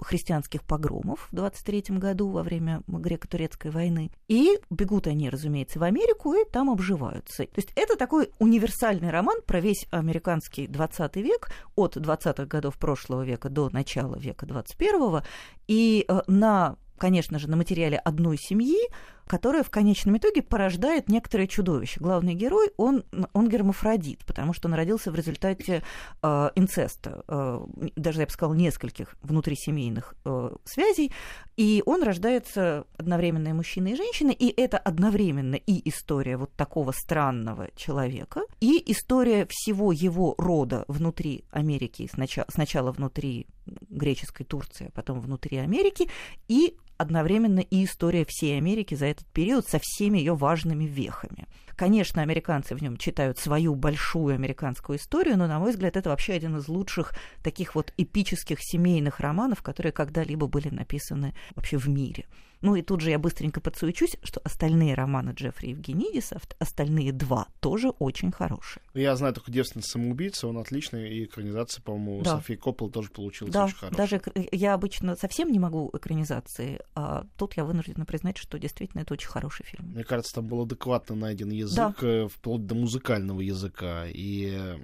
христианских 0.00 0.64
погромов 0.64 1.28
в 1.30 1.34
23 1.36 1.96
году, 1.98 2.28
во 2.30 2.42
время 2.42 2.82
греко-турецкой 2.88 3.70
войны. 3.70 4.10
И 4.28 4.58
бегут 4.70 5.06
они, 5.06 5.30
разумеется, 5.30 5.78
в 5.78 5.84
Америку 5.84 6.34
и 6.34 6.44
там 6.44 6.68
обживаются. 6.70 7.44
То 7.44 7.58
есть 7.58 7.72
это 7.76 7.96
такой 7.96 8.30
универсальный 8.38 9.10
роман 9.10 9.40
про 9.46 9.60
весь 9.60 9.86
американский 9.90 10.66
20 10.66 11.16
век, 11.16 11.50
от 11.76 11.96
20-х 11.96 12.46
годов 12.46 12.76
прошлого 12.78 13.22
века 13.22 13.48
до 13.48 13.70
начала 13.70 14.16
века 14.16 14.46
21-го. 14.46 15.22
И 15.68 16.04
э, 16.08 16.20
на 16.26 16.76
конечно 17.02 17.40
же, 17.40 17.50
на 17.50 17.56
материале 17.56 17.98
одной 17.98 18.38
семьи, 18.38 18.78
которая 19.26 19.62
в 19.62 19.70
конечном 19.70 20.16
итоге 20.18 20.42
порождает 20.42 21.08
некоторое 21.08 21.46
чудовище. 21.46 22.00
Главный 22.00 22.34
герой, 22.34 22.70
он, 22.76 23.04
он 23.32 23.48
гермафродит, 23.48 24.24
потому 24.26 24.52
что 24.52 24.68
он 24.68 24.74
родился 24.74 25.10
в 25.10 25.14
результате 25.14 25.82
э, 26.22 26.50
инцеста, 26.54 27.24
э, 27.28 27.60
даже, 27.96 28.20
я 28.20 28.26
бы 28.26 28.32
сказала, 28.32 28.54
нескольких 28.54 29.16
внутрисемейных 29.22 30.14
э, 30.24 30.50
связей, 30.64 31.12
и 31.56 31.82
он 31.86 32.02
рождается 32.02 32.86
одновременно 32.96 33.48
и 33.48 33.52
мужчиной, 33.52 33.92
и 33.92 33.96
женщиной, 33.96 34.34
и 34.34 34.48
это 34.48 34.78
одновременно 34.78 35.56
и 35.56 35.88
история 35.88 36.36
вот 36.36 36.52
такого 36.54 36.92
странного 36.92 37.68
человека, 37.76 38.42
и 38.60 38.82
история 38.90 39.46
всего 39.48 39.92
его 39.92 40.34
рода 40.38 40.84
внутри 40.88 41.44
Америки, 41.50 42.08
сначала, 42.12 42.46
сначала 42.50 42.92
внутри 42.92 43.46
греческой 43.88 44.46
Турции, 44.46 44.88
а 44.88 44.90
потом 44.92 45.20
внутри 45.20 45.58
Америки, 45.58 46.08
и 46.48 46.76
одновременно 47.02 47.60
и 47.60 47.84
история 47.84 48.24
всей 48.26 48.56
Америки 48.56 48.94
за 48.94 49.06
этот 49.06 49.26
период 49.26 49.68
со 49.68 49.78
всеми 49.82 50.18
ее 50.18 50.34
важными 50.34 50.84
вехами. 50.84 51.46
Конечно, 51.82 52.22
американцы 52.22 52.76
в 52.76 52.80
нем 52.80 52.96
читают 52.96 53.38
свою 53.40 53.74
большую 53.74 54.36
американскую 54.36 55.00
историю, 55.00 55.36
но, 55.36 55.48
на 55.48 55.58
мой 55.58 55.72
взгляд, 55.72 55.96
это 55.96 56.10
вообще 56.10 56.34
один 56.34 56.56
из 56.58 56.68
лучших 56.68 57.12
таких 57.42 57.74
вот 57.74 57.92
эпических 57.96 58.62
семейных 58.62 59.18
романов, 59.18 59.62
которые 59.64 59.90
когда-либо 59.90 60.46
были 60.46 60.68
написаны 60.68 61.34
вообще 61.56 61.78
в 61.78 61.88
мире. 61.88 62.26
Ну 62.60 62.76
и 62.76 62.82
тут 62.82 63.00
же 63.00 63.10
я 63.10 63.18
быстренько 63.18 63.60
подсуечусь, 63.60 64.16
что 64.22 64.40
остальные 64.44 64.94
романы 64.94 65.30
Джеффри 65.30 65.70
Евгенидиса, 65.70 66.40
остальные 66.60 67.10
два, 67.12 67.48
тоже 67.58 67.90
очень 67.90 68.30
хорошие. 68.30 68.80
Я 68.94 69.16
знаю 69.16 69.34
только 69.34 69.50
«Девственница 69.50 69.90
самоубийца», 69.90 70.46
он 70.46 70.58
отличный, 70.58 71.10
и 71.12 71.24
экранизация, 71.24 71.82
по-моему, 71.82 72.22
Да. 72.22 72.36
Софии 72.36 72.54
Коппол 72.54 72.88
тоже 72.90 73.10
получилась 73.10 73.52
Да, 73.52 73.64
очень 73.64 73.74
хорошая. 73.74 73.96
даже 73.96 74.16
эк- 74.18 74.48
я 74.52 74.74
обычно 74.74 75.16
совсем 75.16 75.50
не 75.50 75.58
могу 75.58 75.90
экранизации, 75.92 76.78
а 76.94 77.24
тут 77.36 77.56
я 77.56 77.64
вынуждена 77.64 78.04
признать, 78.06 78.38
что 78.38 78.60
действительно 78.60 79.00
это 79.00 79.14
очень 79.14 79.28
хороший 79.28 79.66
фильм. 79.66 79.88
Мне 79.88 80.04
кажется, 80.04 80.36
там 80.36 80.46
был 80.46 80.62
адекватно 80.62 81.16
найден 81.16 81.50
язык, 81.50 81.71
э, 82.02 82.28
вплоть 82.28 82.66
до 82.66 82.74
музыкального 82.74 83.40
языка, 83.40 84.04
и 84.06 84.76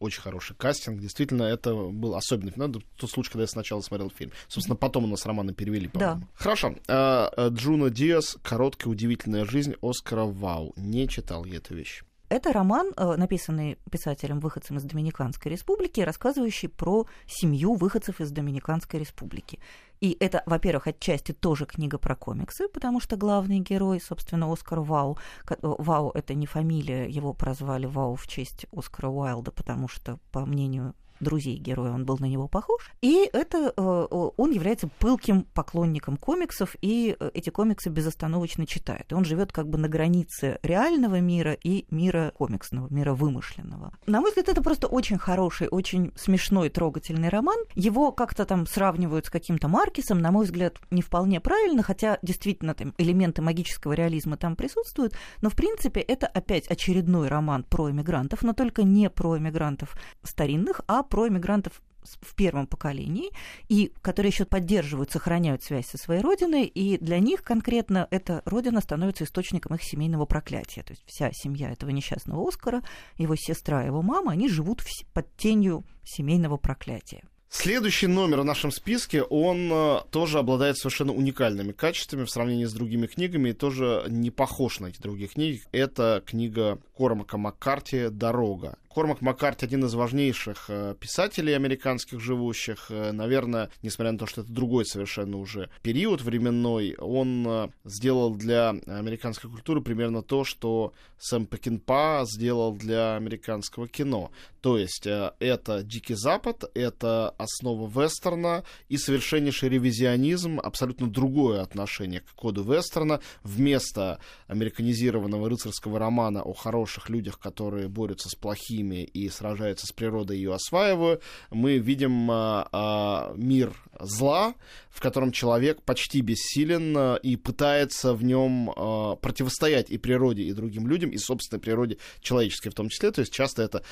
очень 0.00 0.22
хороший 0.22 0.56
кастинг. 0.56 1.00
Действительно, 1.00 1.42
это 1.42 1.74
был 1.74 2.14
особенный 2.14 2.52
это 2.52 2.80
тот 2.96 3.10
случай, 3.10 3.30
когда 3.30 3.42
я 3.42 3.48
сначала 3.48 3.80
смотрел 3.80 4.10
фильм. 4.10 4.32
Собственно, 4.48 4.76
потом 4.76 5.04
у 5.04 5.06
нас 5.06 5.26
романы 5.26 5.52
перевели, 5.54 5.88
по-моему. 5.88 6.22
Хорошо. 6.34 6.74
А, 6.88 7.30
а, 7.36 7.48
Джуно 7.48 7.90
Диас 7.90 8.36
«Короткая 8.42 8.92
удивительная 8.92 9.44
жизнь» 9.44 9.74
Оскара 9.82 10.24
Вау. 10.24 10.72
Не 10.76 11.08
читал 11.08 11.44
я 11.44 11.56
эту 11.56 11.74
вещь. 11.74 12.02
Это 12.28 12.52
роман, 12.52 12.92
э, 12.96 13.16
написанный 13.16 13.78
писателем-выходцем 13.90 14.76
из 14.76 14.84
Доминиканской 14.84 15.50
республики, 15.50 16.02
рассказывающий 16.02 16.68
про 16.68 17.06
семью 17.26 17.74
выходцев 17.74 18.20
из 18.20 18.30
Доминиканской 18.30 19.00
республики. 19.00 19.58
И 20.00 20.16
это, 20.20 20.42
во-первых, 20.44 20.86
отчасти 20.86 21.32
тоже 21.32 21.64
книга 21.64 21.98
про 21.98 22.14
комиксы, 22.14 22.68
потому 22.68 23.00
что 23.00 23.16
главный 23.16 23.60
герой, 23.60 24.00
собственно, 24.00 24.52
Оскар 24.52 24.80
Вау. 24.80 25.18
Вау— 25.62 26.10
это 26.14 26.34
не 26.34 26.46
фамилия, 26.46 27.08
его 27.08 27.32
прозвали 27.32 27.86
Вау 27.86 28.14
в 28.14 28.26
честь 28.26 28.66
Оскара 28.72 29.08
Уайлда, 29.08 29.50
потому 29.50 29.88
что, 29.88 30.18
по 30.30 30.44
мнению 30.44 30.94
друзей 31.20 31.56
героя, 31.56 31.92
он 31.92 32.04
был 32.04 32.18
на 32.18 32.26
него 32.26 32.48
похож. 32.48 32.90
И 33.00 33.28
это 33.32 33.72
э, 33.76 33.80
он 33.80 34.50
является 34.50 34.88
пылким 34.98 35.42
поклонником 35.54 36.16
комиксов, 36.16 36.76
и 36.80 37.16
э, 37.18 37.30
эти 37.34 37.50
комиксы 37.50 37.90
безостановочно 37.90 38.66
читает. 38.66 39.06
И 39.10 39.14
он 39.14 39.24
живет 39.24 39.52
как 39.52 39.68
бы 39.68 39.78
на 39.78 39.88
границе 39.88 40.58
реального 40.62 41.20
мира 41.20 41.52
и 41.52 41.86
мира 41.90 42.32
комиксного, 42.36 42.92
мира 42.92 43.14
вымышленного. 43.14 43.92
На 44.06 44.20
мой 44.20 44.30
взгляд, 44.30 44.48
это 44.48 44.62
просто 44.62 44.86
очень 44.86 45.18
хороший, 45.18 45.68
очень 45.68 46.12
смешной, 46.16 46.68
трогательный 46.68 47.28
роман. 47.28 47.58
Его 47.74 48.12
как-то 48.12 48.44
там 48.44 48.66
сравнивают 48.66 49.26
с 49.26 49.30
каким-то 49.30 49.68
Маркисом, 49.68 50.20
на 50.20 50.30
мой 50.30 50.44
взгляд, 50.44 50.76
не 50.90 51.02
вполне 51.02 51.40
правильно, 51.40 51.82
хотя 51.82 52.18
действительно 52.22 52.74
там 52.74 52.94
элементы 52.98 53.42
магического 53.42 53.92
реализма 53.92 54.36
там 54.36 54.56
присутствуют, 54.56 55.14
но 55.42 55.50
в 55.50 55.54
принципе 55.54 56.00
это 56.00 56.26
опять 56.26 56.66
очередной 56.68 57.28
роман 57.28 57.64
про 57.64 57.90
эмигрантов, 57.90 58.42
но 58.42 58.52
только 58.52 58.82
не 58.82 59.10
про 59.10 59.38
эмигрантов 59.38 59.96
старинных, 60.22 60.80
а 60.86 61.02
про 61.08 61.28
иммигрантов 61.28 61.82
в 62.02 62.34
первом 62.34 62.66
поколении, 62.66 63.30
и 63.68 63.92
которые 64.00 64.30
еще 64.30 64.44
поддерживают, 64.44 65.10
сохраняют 65.10 65.62
связь 65.62 65.86
со 65.86 65.98
своей 65.98 66.22
родиной, 66.22 66.64
и 66.64 66.96
для 66.98 67.18
них 67.18 67.42
конкретно 67.42 68.06
эта 68.10 68.42
родина 68.44 68.80
становится 68.80 69.24
источником 69.24 69.74
их 69.74 69.82
семейного 69.82 70.24
проклятия. 70.24 70.82
То 70.82 70.92
есть 70.92 71.02
вся 71.06 71.30
семья 71.32 71.70
этого 71.70 71.90
несчастного 71.90 72.46
Оскара, 72.46 72.82
его 73.16 73.34
сестра, 73.36 73.82
его 73.82 74.02
мама, 74.02 74.32
они 74.32 74.48
живут 74.48 74.82
под 75.12 75.36
тенью 75.36 75.84
семейного 76.04 76.56
проклятия. 76.56 77.24
Следующий 77.50 78.08
номер 78.08 78.42
в 78.42 78.44
нашем 78.44 78.70
списке, 78.70 79.22
он 79.22 79.72
э, 79.72 80.00
тоже 80.10 80.38
обладает 80.38 80.76
совершенно 80.76 81.14
уникальными 81.14 81.72
качествами 81.72 82.24
в 82.24 82.30
сравнении 82.30 82.66
с 82.66 82.74
другими 82.74 83.06
книгами 83.06 83.48
и 83.48 83.52
тоже 83.54 84.04
не 84.08 84.30
похож 84.30 84.80
на 84.80 84.88
эти 84.88 85.00
другие 85.00 85.28
книги. 85.28 85.62
Это 85.72 86.22
книга 86.26 86.78
Кормака 86.94 87.38
Маккарти 87.38 88.10
«Дорога». 88.10 88.76
Кормак 88.90 89.20
Маккарти 89.20 89.64
один 89.64 89.84
из 89.84 89.94
важнейших 89.94 90.66
э, 90.68 90.94
писателей 90.98 91.54
американских 91.54 92.20
живущих. 92.20 92.90
Э, 92.90 93.12
наверное, 93.12 93.70
несмотря 93.82 94.12
на 94.12 94.18
то, 94.18 94.26
что 94.26 94.42
это 94.42 94.52
другой 94.52 94.84
совершенно 94.84 95.38
уже 95.38 95.70
период 95.82 96.20
временной, 96.20 96.96
он 96.98 97.72
сделал 97.84 98.34
для 98.34 98.70
американской 98.86 99.48
культуры 99.48 99.80
примерно 99.80 100.22
то, 100.22 100.44
что 100.44 100.92
Сэм 101.18 101.46
Пекинпа 101.46 102.24
сделал 102.26 102.74
для 102.74 103.16
американского 103.16 103.88
кино. 103.88 104.32
То 104.60 104.78
есть 104.78 105.06
это 105.06 105.82
Дикий 105.82 106.14
Запад, 106.14 106.64
это 106.74 107.30
основа 107.38 107.88
вестерна 107.88 108.64
и 108.88 108.96
совершеннейший 108.96 109.68
ревизионизм, 109.68 110.60
абсолютно 110.60 111.08
другое 111.08 111.62
отношение 111.62 112.20
к 112.20 112.30
коду 112.34 112.62
вестерна. 112.62 113.20
Вместо 113.42 114.18
американизированного 114.46 115.48
рыцарского 115.48 115.98
романа 115.98 116.42
о 116.42 116.52
хороших 116.52 117.08
людях, 117.08 117.38
которые 117.38 117.88
борются 117.88 118.28
с 118.28 118.34
плохими 118.34 119.04
и 119.04 119.28
сражается 119.28 119.86
с 119.86 119.92
природой, 119.92 120.38
ее 120.38 120.54
осваивая, 120.54 121.20
мы 121.50 121.78
видим 121.78 122.30
а, 122.30 122.68
а, 122.72 123.32
мир 123.36 123.72
зла, 124.00 124.54
в 124.90 125.00
котором 125.00 125.32
человек 125.32 125.82
почти 125.82 126.20
бессилен 126.20 127.16
и 127.16 127.36
пытается 127.36 128.14
в 128.14 128.24
нем 128.24 128.72
противостоять 129.20 129.90
и 129.90 129.98
природе, 129.98 130.42
и 130.42 130.52
другим 130.52 130.88
людям, 130.88 131.10
и 131.10 131.18
собственной 131.18 131.60
природе 131.60 131.98
человеческой 132.20 132.70
в 132.70 132.74
том 132.74 132.88
числе. 132.88 133.10
То 133.10 133.20
есть 133.20 133.32
часто 133.32 133.62
это 133.62 133.82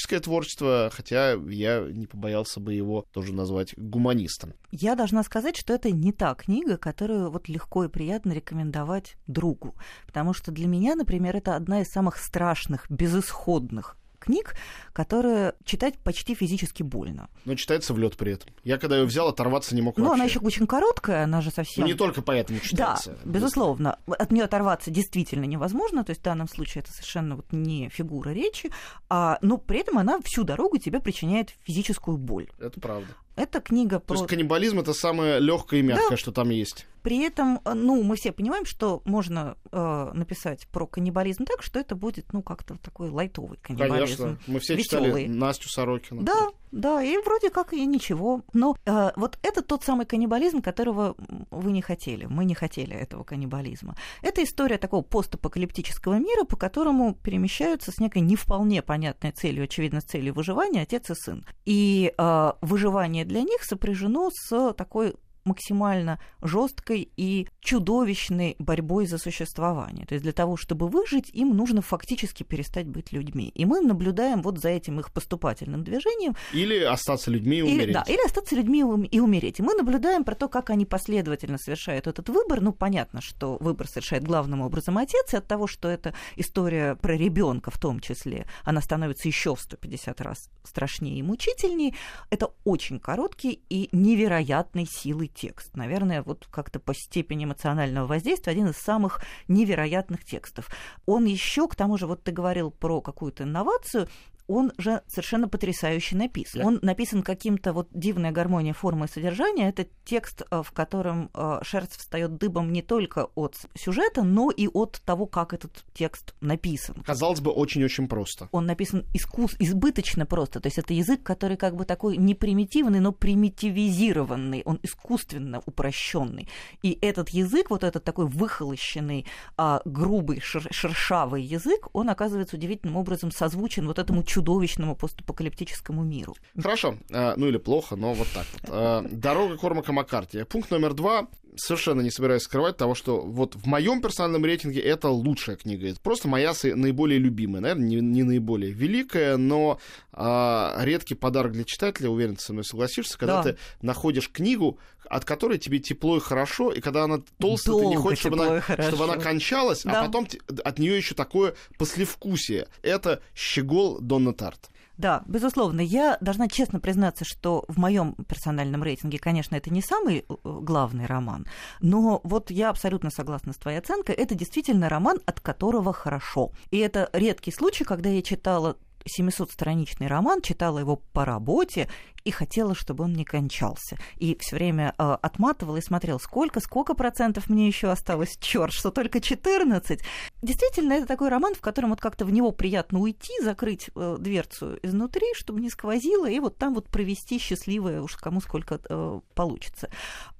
трагическое 0.00 0.20
творчество, 0.20 0.90
хотя 0.92 1.32
я 1.32 1.80
не 1.80 2.06
побоялся 2.06 2.60
бы 2.60 2.72
его 2.72 3.04
тоже 3.12 3.32
назвать 3.32 3.74
гуманистом. 3.76 4.54
Я 4.70 4.94
должна 4.94 5.22
сказать, 5.22 5.56
что 5.56 5.74
это 5.74 5.90
не 5.90 6.12
та 6.12 6.34
книга, 6.34 6.76
которую 6.76 7.30
вот 7.30 7.48
легко 7.48 7.84
и 7.84 7.88
приятно 7.88 8.32
рекомендовать 8.32 9.16
другу. 9.26 9.74
Потому 10.06 10.32
что 10.32 10.52
для 10.52 10.66
меня, 10.66 10.94
например, 10.94 11.36
это 11.36 11.56
одна 11.56 11.82
из 11.82 11.88
самых 11.88 12.16
страшных, 12.16 12.90
безысходных 12.90 13.96
книг, 14.20 14.54
которые 14.92 15.54
читать 15.64 15.98
почти 15.98 16.34
физически 16.34 16.82
больно. 16.82 17.28
Но 17.44 17.54
читается 17.54 17.92
в 17.94 17.98
лед 17.98 18.16
при 18.16 18.32
этом. 18.32 18.52
Я 18.62 18.78
когда 18.78 18.98
ее 18.98 19.04
взял, 19.04 19.28
оторваться 19.28 19.74
не 19.74 19.82
мог 19.82 19.96
Ну, 19.96 20.12
она 20.12 20.24
еще 20.24 20.38
очень 20.38 20.66
короткая, 20.66 21.24
она 21.24 21.40
же 21.40 21.50
совсем... 21.50 21.82
Ну, 21.82 21.88
не 21.88 21.94
только 21.94 22.22
поэтому 22.22 22.60
читается. 22.60 23.18
Да, 23.24 23.30
безусловно. 23.30 23.98
От 24.06 24.30
нее 24.30 24.44
оторваться 24.44 24.90
действительно 24.90 25.44
невозможно, 25.44 26.04
то 26.04 26.10
есть 26.10 26.20
в 26.20 26.24
данном 26.24 26.48
случае 26.48 26.82
это 26.82 26.92
совершенно 26.92 27.36
вот 27.36 27.46
не 27.52 27.88
фигура 27.88 28.30
речи, 28.30 28.70
а, 29.08 29.38
но 29.42 29.58
при 29.58 29.80
этом 29.80 29.98
она 29.98 30.20
всю 30.24 30.44
дорогу 30.44 30.78
тебе 30.78 31.00
причиняет 31.00 31.50
физическую 31.64 32.16
боль. 32.16 32.48
Это 32.58 32.78
правда. 32.80 33.08
Это 33.36 33.60
книга 33.60 34.00
про... 34.00 34.14
То 34.14 34.20
есть 34.22 34.26
каннибализм 34.28 34.80
это 34.80 34.92
самое 34.92 35.40
легкое 35.40 35.80
и 35.80 35.82
мягкое, 35.82 36.10
да. 36.10 36.16
что 36.16 36.32
там 36.32 36.50
есть. 36.50 36.86
При 37.02 37.20
этом, 37.20 37.60
э, 37.64 37.72
ну, 37.74 38.02
мы 38.02 38.16
все 38.16 38.32
понимаем, 38.32 38.66
что 38.66 39.00
можно 39.04 39.56
э, 39.72 40.10
написать 40.12 40.66
про 40.68 40.86
каннибализм 40.86 41.44
так, 41.44 41.62
что 41.62 41.78
это 41.78 41.94
будет, 41.94 42.32
ну, 42.32 42.42
как-то 42.42 42.76
такой 42.76 43.08
лайтовый 43.10 43.58
каннибализм. 43.62 44.22
Конечно, 44.22 44.38
мы 44.46 44.60
все 44.60 44.74
веселый. 44.74 45.24
читали 45.24 45.26
Настю 45.28 45.68
Сорокину. 45.70 46.22
Да, 46.22 46.48
да, 46.72 47.02
и 47.02 47.16
вроде 47.18 47.50
как 47.50 47.72
и 47.72 47.84
ничего. 47.86 48.42
Но 48.52 48.76
э, 48.84 49.10
вот 49.16 49.38
это 49.42 49.62
тот 49.62 49.82
самый 49.82 50.06
каннибализм, 50.06 50.60
которого 50.60 51.16
вы 51.50 51.72
не 51.72 51.82
хотели. 51.82 52.26
Мы 52.26 52.44
не 52.44 52.54
хотели 52.54 52.94
этого 52.94 53.24
каннибализма. 53.24 53.96
Это 54.22 54.44
история 54.44 54.78
такого 54.78 55.02
постапокалиптического 55.02 56.18
мира, 56.18 56.44
по 56.44 56.56
которому 56.56 57.14
перемещаются 57.14 57.92
с 57.92 57.98
некой 57.98 58.22
не 58.22 58.36
вполне 58.36 58.82
понятной 58.82 59.32
целью, 59.32 59.64
очевидно, 59.64 60.00
с 60.00 60.04
целью 60.04 60.34
выживания 60.34 60.82
отец 60.82 61.10
и 61.10 61.14
сын. 61.14 61.44
И 61.64 62.12
э, 62.16 62.52
выживание 62.60 63.19
для 63.24 63.42
них 63.42 63.64
сопряжено 63.64 64.30
с 64.32 64.72
такой 64.74 65.14
максимально 65.44 66.20
жесткой 66.42 67.10
и 67.16 67.48
чудовищной 67.60 68.56
борьбой 68.58 69.06
за 69.06 69.18
существование. 69.18 70.06
То 70.06 70.14
есть 70.14 70.22
для 70.22 70.32
того, 70.32 70.56
чтобы 70.56 70.88
выжить, 70.88 71.30
им 71.32 71.56
нужно 71.56 71.82
фактически 71.82 72.42
перестать 72.42 72.86
быть 72.86 73.12
людьми. 73.12 73.50
И 73.54 73.64
мы 73.64 73.80
наблюдаем 73.80 74.42
вот 74.42 74.58
за 74.58 74.68
этим 74.68 75.00
их 75.00 75.12
поступательным 75.12 75.84
движением. 75.84 76.36
Или 76.52 76.82
остаться 76.82 77.30
людьми 77.30 77.58
и 77.58 77.62
умереть. 77.62 77.84
Или, 77.84 77.92
да, 77.92 78.04
или 78.06 78.24
остаться 78.24 78.54
людьми 78.54 78.80
и 79.10 79.20
умереть. 79.20 79.60
И 79.60 79.62
мы 79.62 79.74
наблюдаем 79.74 80.24
про 80.24 80.34
то, 80.34 80.48
как 80.48 80.70
они 80.70 80.86
последовательно 80.86 81.58
совершают 81.58 82.06
этот 82.06 82.28
выбор. 82.28 82.60
Ну, 82.60 82.72
понятно, 82.72 83.20
что 83.20 83.56
выбор 83.60 83.88
совершает 83.88 84.24
главным 84.24 84.60
образом 84.60 84.98
отец, 84.98 85.34
и 85.34 85.36
от 85.36 85.46
того, 85.46 85.66
что 85.66 85.88
это 85.88 86.14
история 86.36 86.96
про 86.96 87.16
ребенка 87.16 87.70
в 87.70 87.78
том 87.78 88.00
числе, 88.00 88.46
она 88.64 88.80
становится 88.80 89.28
еще 89.28 89.54
в 89.54 89.60
150 89.60 90.20
раз 90.20 90.50
страшнее 90.64 91.18
и 91.18 91.22
мучительнее. 91.22 91.94
Это 92.30 92.50
очень 92.64 93.00
короткий 93.00 93.62
и 93.68 93.88
невероятной 93.92 94.86
силы 94.86 95.29
текст. 95.34 95.76
Наверное, 95.76 96.22
вот 96.22 96.46
как-то 96.50 96.80
по 96.80 96.94
степени 96.94 97.44
эмоционального 97.44 98.06
воздействия 98.06 98.52
один 98.52 98.68
из 98.68 98.76
самых 98.76 99.22
невероятных 99.48 100.24
текстов. 100.24 100.68
Он 101.06 101.24
еще, 101.24 101.68
к 101.68 101.76
тому 101.76 101.98
же, 101.98 102.06
вот 102.06 102.22
ты 102.22 102.32
говорил 102.32 102.70
про 102.70 103.00
какую-то 103.00 103.44
инновацию, 103.44 104.08
он 104.50 104.72
же 104.78 105.02
совершенно 105.06 105.48
потрясающе 105.48 106.16
написан. 106.16 106.60
Да. 106.60 106.66
Он 106.66 106.78
написан 106.82 107.22
каким-то 107.22 107.72
вот 107.72 107.88
дивная 107.92 108.32
гармония 108.32 108.72
формы 108.72 109.06
и 109.06 109.08
содержания. 109.08 109.68
Это 109.68 109.86
текст, 110.04 110.42
э, 110.50 110.62
в 110.62 110.72
котором 110.72 111.30
э, 111.34 111.60
шерсть 111.62 111.96
встает 111.96 112.36
дыбом 112.36 112.72
не 112.72 112.82
только 112.82 113.28
от 113.36 113.56
сюжета, 113.74 114.24
но 114.24 114.50
и 114.50 114.66
от 114.66 115.00
того, 115.04 115.26
как 115.26 115.54
этот 115.54 115.84
текст 115.94 116.34
написан. 116.40 116.96
Казалось 117.06 117.40
бы, 117.40 117.52
очень-очень 117.52 118.08
просто. 118.08 118.48
Он 118.50 118.66
написан 118.66 119.06
искус... 119.14 119.54
избыточно 119.60 120.26
просто. 120.26 120.58
То 120.60 120.66
есть 120.66 120.78
это 120.78 120.94
язык, 120.94 121.22
который 121.22 121.56
как 121.56 121.76
бы 121.76 121.84
такой 121.84 122.16
не 122.16 122.34
примитивный, 122.34 122.98
но 122.98 123.12
примитивизированный. 123.12 124.62
Он 124.64 124.80
искусственно 124.82 125.62
упрощенный. 125.64 126.48
И 126.82 126.98
этот 127.00 127.28
язык, 127.28 127.70
вот 127.70 127.84
этот 127.84 128.02
такой 128.02 128.26
выхолощенный, 128.26 129.26
а, 129.56 129.80
грубый, 129.84 130.40
шер... 130.40 130.66
шершавый 130.72 131.44
язык, 131.44 131.88
он 131.92 132.10
оказывается 132.10 132.56
удивительным 132.56 132.96
образом 132.96 133.30
созвучен 133.30 133.86
вот 133.86 134.00
этому 134.00 134.24
чудовищному 134.24 134.39
чудовищному 134.40 134.96
постапокалиптическому 134.96 136.02
миру. 136.02 136.34
Хорошо, 136.56 136.94
э, 137.10 137.34
ну 137.36 137.46
или 137.46 137.58
плохо, 137.58 137.96
но 137.96 138.14
вот 138.14 138.28
так 138.34 138.46
вот. 138.52 138.70
Э, 138.72 139.02
Дорога 139.10 139.56
Кормака 139.58 139.92
Маккарти. 139.92 140.44
Пункт 140.44 140.70
номер 140.70 140.94
два. 140.94 141.26
Совершенно 141.56 142.00
не 142.00 142.10
собираюсь 142.10 142.42
скрывать 142.42 142.76
того, 142.76 142.94
что 142.94 143.20
вот 143.20 143.56
в 143.56 143.66
моем 143.66 144.00
персональном 144.00 144.44
рейтинге 144.44 144.80
это 144.80 145.08
лучшая 145.08 145.56
книга. 145.56 145.88
Это 145.88 146.00
просто 146.00 146.28
моя 146.28 146.52
наиболее 146.62 147.18
любимая. 147.18 147.60
Наверное, 147.60 147.86
не, 147.86 147.96
не 147.96 148.22
наиболее 148.22 148.72
великая, 148.72 149.36
но 149.36 149.80
а, 150.12 150.76
редкий 150.80 151.14
подарок 151.14 151.52
для 151.52 151.64
читателя, 151.64 152.08
уверен, 152.08 152.36
ты 152.36 152.42
со 152.42 152.52
мной 152.52 152.64
согласишься, 152.64 153.18
когда 153.18 153.42
да. 153.42 153.52
ты 153.52 153.58
находишь 153.82 154.30
книгу, 154.30 154.78
от 155.08 155.24
которой 155.24 155.58
тебе 155.58 155.80
тепло 155.80 156.16
и 156.16 156.20
хорошо, 156.20 156.72
и 156.72 156.80
когда 156.80 157.04
она 157.04 157.20
толстая, 157.38 157.72
Долго 157.72 157.84
ты 157.84 157.90
не 157.90 157.96
хочешь, 157.96 158.18
чтобы 158.20 158.46
она, 158.46 158.62
чтобы 158.62 159.04
она 159.04 159.16
кончалась, 159.16 159.84
а 159.84 159.90
да. 159.90 160.02
а 160.02 160.06
потом 160.06 160.28
от 160.64 160.78
нее 160.78 160.96
еще 160.96 161.14
такое 161.14 161.54
послевкусие. 161.78 162.68
Это 162.82 163.20
щегол 163.34 163.98
Донна 164.00 164.32
Тарт. 164.32 164.70
Да, 165.00 165.22
безусловно. 165.26 165.80
Я 165.80 166.18
должна 166.20 166.46
честно 166.46 166.78
признаться, 166.78 167.24
что 167.24 167.64
в 167.68 167.78
моем 167.78 168.14
персональном 168.28 168.82
рейтинге, 168.82 169.18
конечно, 169.18 169.56
это 169.56 169.72
не 169.72 169.80
самый 169.80 170.26
э, 170.28 170.34
главный 170.44 171.06
роман, 171.06 171.46
но 171.80 172.20
вот 172.22 172.50
я 172.50 172.68
абсолютно 172.68 173.08
согласна 173.08 173.54
с 173.54 173.56
твоей 173.56 173.78
оценкой. 173.78 174.14
Это 174.14 174.34
действительно 174.34 174.90
роман, 174.90 175.18
от 175.24 175.40
которого 175.40 175.94
хорошо. 175.94 176.52
И 176.70 176.76
это 176.76 177.08
редкий 177.14 177.50
случай, 177.50 177.84
когда 177.84 178.10
я 178.10 178.20
читала 178.20 178.76
700-страничный 179.04 180.06
роман, 180.06 180.42
читала 180.42 180.78
его 180.78 180.96
по 180.96 181.24
работе 181.24 181.88
и 182.24 182.30
хотела, 182.30 182.74
чтобы 182.74 183.04
он 183.04 183.12
не 183.12 183.24
кончался. 183.24 183.96
И 184.16 184.36
все 184.40 184.56
время 184.56 184.94
э, 184.98 185.16
отматывала 185.22 185.76
и 185.76 185.82
смотрела, 185.82 186.18
сколько, 186.18 186.60
сколько 186.60 186.94
процентов 186.94 187.48
мне 187.48 187.66
еще 187.66 187.90
осталось. 187.90 188.36
Черт, 188.40 188.72
что 188.72 188.90
только 188.90 189.20
14. 189.20 190.00
Действительно, 190.42 190.94
это 190.94 191.06
такой 191.06 191.28
роман, 191.28 191.54
в 191.54 191.60
котором 191.60 191.90
вот 191.90 192.00
как-то 192.00 192.24
в 192.24 192.32
него 192.32 192.52
приятно 192.52 193.00
уйти, 193.00 193.32
закрыть 193.42 193.90
э, 193.94 194.16
дверцу 194.18 194.78
изнутри, 194.82 195.26
чтобы 195.34 195.60
не 195.60 195.70
сквозило, 195.70 196.28
и 196.28 196.38
вот 196.40 196.58
там 196.58 196.74
вот 196.74 196.88
провести 196.88 197.38
счастливое, 197.38 198.02
уж 198.02 198.16
кому 198.16 198.40
сколько 198.40 198.80
э, 198.88 199.20
получится. 199.34 199.88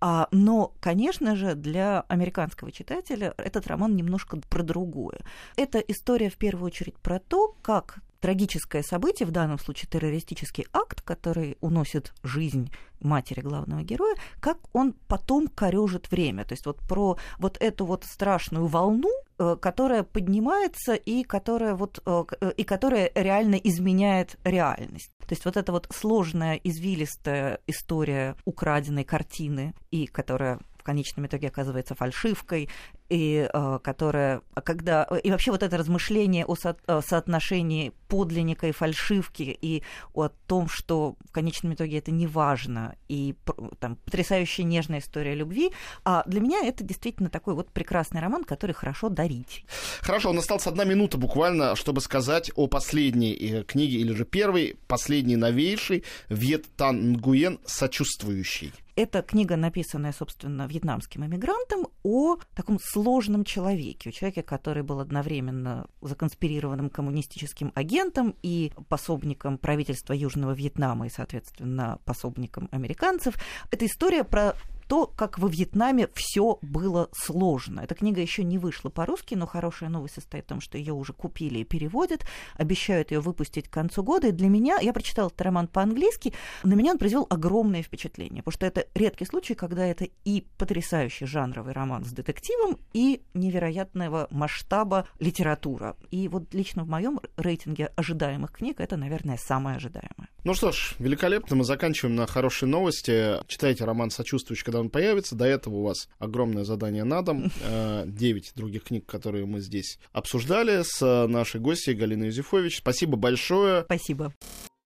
А, 0.01 0.29
но, 0.31 0.75
конечно 0.81 1.37
же, 1.37 1.55
для 1.55 2.03
американского 2.09 2.73
читателя 2.73 3.35
этот 3.39 3.67
роман 3.67 3.97
немножко 3.97 4.39
про 4.49 4.63
другое. 4.63 5.21
Это 5.57 5.79
история 5.79 6.31
в 6.31 6.37
первую 6.37 6.67
очередь 6.67 6.97
про 6.99 7.19
то, 7.19 7.55
как 7.63 8.01
трагическое 8.21 8.83
событие, 8.83 9.27
в 9.27 9.31
данном 9.31 9.59
случае 9.59 9.89
террористический 9.91 10.67
акт, 10.73 11.01
который 11.03 11.57
уносит 11.61 12.13
жизнь 12.23 12.71
матери 13.01 13.41
главного 13.41 13.83
героя, 13.83 14.15
как 14.41 14.59
он 14.73 14.95
потом 15.09 15.49
корежит 15.49 16.11
время. 16.11 16.45
То 16.45 16.53
есть 16.53 16.67
вот 16.67 16.79
про 16.81 17.17
вот 17.39 17.57
эту 17.61 17.87
вот 17.87 18.05
страшную 18.05 18.67
волну, 18.67 19.11
э, 19.39 19.57
которая 19.61 20.03
поднимается 20.03 20.95
и 20.95 21.23
которая, 21.25 21.75
вот, 21.75 22.03
э, 22.05 22.25
э, 22.41 22.53
и 22.57 22.65
которая 22.65 23.11
реально 23.15 23.55
изменяет 23.55 24.37
реальность. 24.45 25.11
То 25.21 25.33
есть 25.33 25.45
вот 25.45 25.57
эта 25.57 25.73
вот 25.73 25.87
сложная, 25.91 26.57
извилистая 26.57 27.61
история 27.67 28.37
украденной 28.45 29.05
картины, 29.05 29.75
и 29.91 30.07
которая 30.07 30.59
в 30.77 30.83
конечном 30.83 31.27
итоге 31.27 31.49
оказывается 31.49 31.95
фальшивкой, 31.95 32.69
и 33.11 33.49
э, 33.53 33.79
которая, 33.83 34.41
когда 34.65 35.03
и 35.03 35.31
вообще 35.31 35.51
вот 35.51 35.63
это 35.63 35.77
размышление 35.77 36.47
о 36.47 36.55
со, 36.55 36.77
о 36.87 37.03
соотношении 37.03 37.93
подлинника 38.09 38.69
и 38.69 38.73
фальшивки 38.73 39.59
и 39.61 39.83
о 40.15 40.29
том, 40.29 40.69
что 40.69 41.17
в 41.29 41.33
конечном 41.33 41.75
итоге 41.75 41.99
это 41.99 42.13
не 42.13 42.27
важно, 42.27 42.95
и 43.09 43.35
там 43.81 43.97
потрясающая 43.97 44.65
нежная 44.65 45.01
история 45.01 45.35
любви, 45.35 45.73
а 46.05 46.23
для 46.27 46.41
меня 46.41 46.65
это 46.65 46.85
действительно 46.85 47.29
такой 47.29 47.55
вот 47.55 47.71
прекрасный 47.71 48.21
роман, 48.21 48.45
который 48.45 48.73
хорошо 48.73 49.09
дарить. 49.09 49.65
Хорошо, 50.01 50.31
у 50.31 50.33
нас 50.33 50.45
осталась 50.45 50.67
одна 50.69 50.85
минута 50.85 51.19
буквально, 51.19 51.75
чтобы 51.77 52.01
сказать 52.01 52.51
о 52.55 52.69
последней 52.69 53.35
э, 53.35 53.63
книге 53.65 53.99
или 53.99 54.13
же 54.15 54.25
первой, 54.25 54.77
последней 54.87 55.37
новейшей 55.37 56.05
Вьет 56.29 56.67
Тан 56.77 57.13
Нгуен 57.13 57.59
«Сочувствующий». 57.67 58.73
Это 59.03 59.23
книга, 59.23 59.57
написанная, 59.57 60.13
собственно, 60.13 60.67
вьетнамским 60.67 61.25
эмигрантом 61.25 61.87
о 62.03 62.37
таком 62.55 62.79
сложном 62.79 63.45
человеке, 63.45 64.11
о 64.11 64.13
человеке, 64.13 64.43
который 64.43 64.83
был 64.83 65.01
одновременно 65.01 65.87
законспирированным 66.03 66.91
коммунистическим 66.91 67.73
агентом 67.75 68.35
и 68.43 68.73
пособником 68.91 69.57
правительства 69.57 70.13
Южного 70.13 70.53
Вьетнама 70.53 71.07
и, 71.07 71.09
соответственно, 71.09 71.99
пособником 72.05 72.69
американцев. 72.73 73.37
Это 73.71 73.87
история 73.87 74.23
про 74.23 74.55
то, 74.91 75.07
как 75.07 75.39
во 75.39 75.49
Вьетнаме 75.49 76.09
все 76.15 76.59
было 76.63 77.09
сложно. 77.13 77.79
Эта 77.79 77.95
книга 77.95 78.21
еще 78.21 78.43
не 78.43 78.59
вышла 78.59 78.91
по-русски, 78.91 79.37
но 79.37 79.47
хорошая 79.47 79.89
новость 79.89 80.15
состоит 80.15 80.47
в 80.47 80.49
том, 80.49 80.61
что 80.61 80.79
ее 80.79 80.95
уже 80.95 81.13
купили 81.13 81.61
и 81.61 81.65
переводят, 81.65 82.27
обещают 82.57 83.13
ее 83.13 83.21
выпустить 83.21 83.69
к 83.69 83.73
концу 83.73 84.03
года. 84.03 84.27
И 84.27 84.33
для 84.33 84.49
меня, 84.49 84.79
я 84.81 84.93
прочитала 84.93 85.29
этот 85.29 85.41
роман 85.43 85.69
по-английски, 85.69 86.33
на 86.65 86.75
меня 86.75 86.91
он 86.91 86.99
произвел 86.99 87.25
огромное 87.31 87.85
впечатление, 87.85 88.43
потому 88.43 88.55
что 88.55 88.67
это 88.67 88.85
редкий 88.97 89.27
случай, 89.27 89.55
когда 89.55 89.87
это 89.87 90.09
и 90.25 90.45
потрясающий 90.59 91.27
жанровый 91.27 91.73
роман 91.73 92.05
с 92.05 92.11
детективом, 92.11 92.77
и 92.93 93.23
невероятного 93.33 94.27
масштаба 94.33 95.07
литература. 95.21 95.97
И 96.11 96.27
вот 96.27 96.53
лично 96.53 96.83
в 96.83 96.89
моем 96.89 97.21
рейтинге 97.37 97.93
ожидаемых 97.95 98.51
книг 98.51 98.81
это, 98.81 98.97
наверное, 98.97 99.37
самое 99.37 99.77
ожидаемое. 99.77 100.29
Ну 100.43 100.55
что 100.55 100.73
ж, 100.73 100.95
великолепно. 100.99 101.55
Мы 101.55 101.65
заканчиваем 101.65 102.17
на 102.17 102.27
хорошей 102.27 102.67
новости. 102.67 103.35
Читайте 103.47 103.85
роман 103.85 104.11
«Сочувствующий», 104.11 104.65
когда 104.65 104.81
он 104.81 104.89
появится. 104.89 105.37
До 105.37 105.45
этого 105.45 105.77
у 105.77 105.83
вас 105.83 106.09
огромное 106.19 106.65
задание 106.65 107.05
на 107.05 107.23
дом. 107.23 107.51
Э, 107.63 108.05
девять 108.07 108.53
других 108.57 108.85
книг, 108.85 109.07
которые 109.07 109.45
мы 109.45 109.61
здесь 109.61 109.99
обсуждали 110.13 110.83
с 110.83 111.27
нашей 111.27 111.61
гостьей 111.61 111.95
Галиной 111.95 112.29
Юзефович. 112.29 112.79
Спасибо 112.79 113.17
большое. 113.17 113.85
Спасибо. 113.85 114.33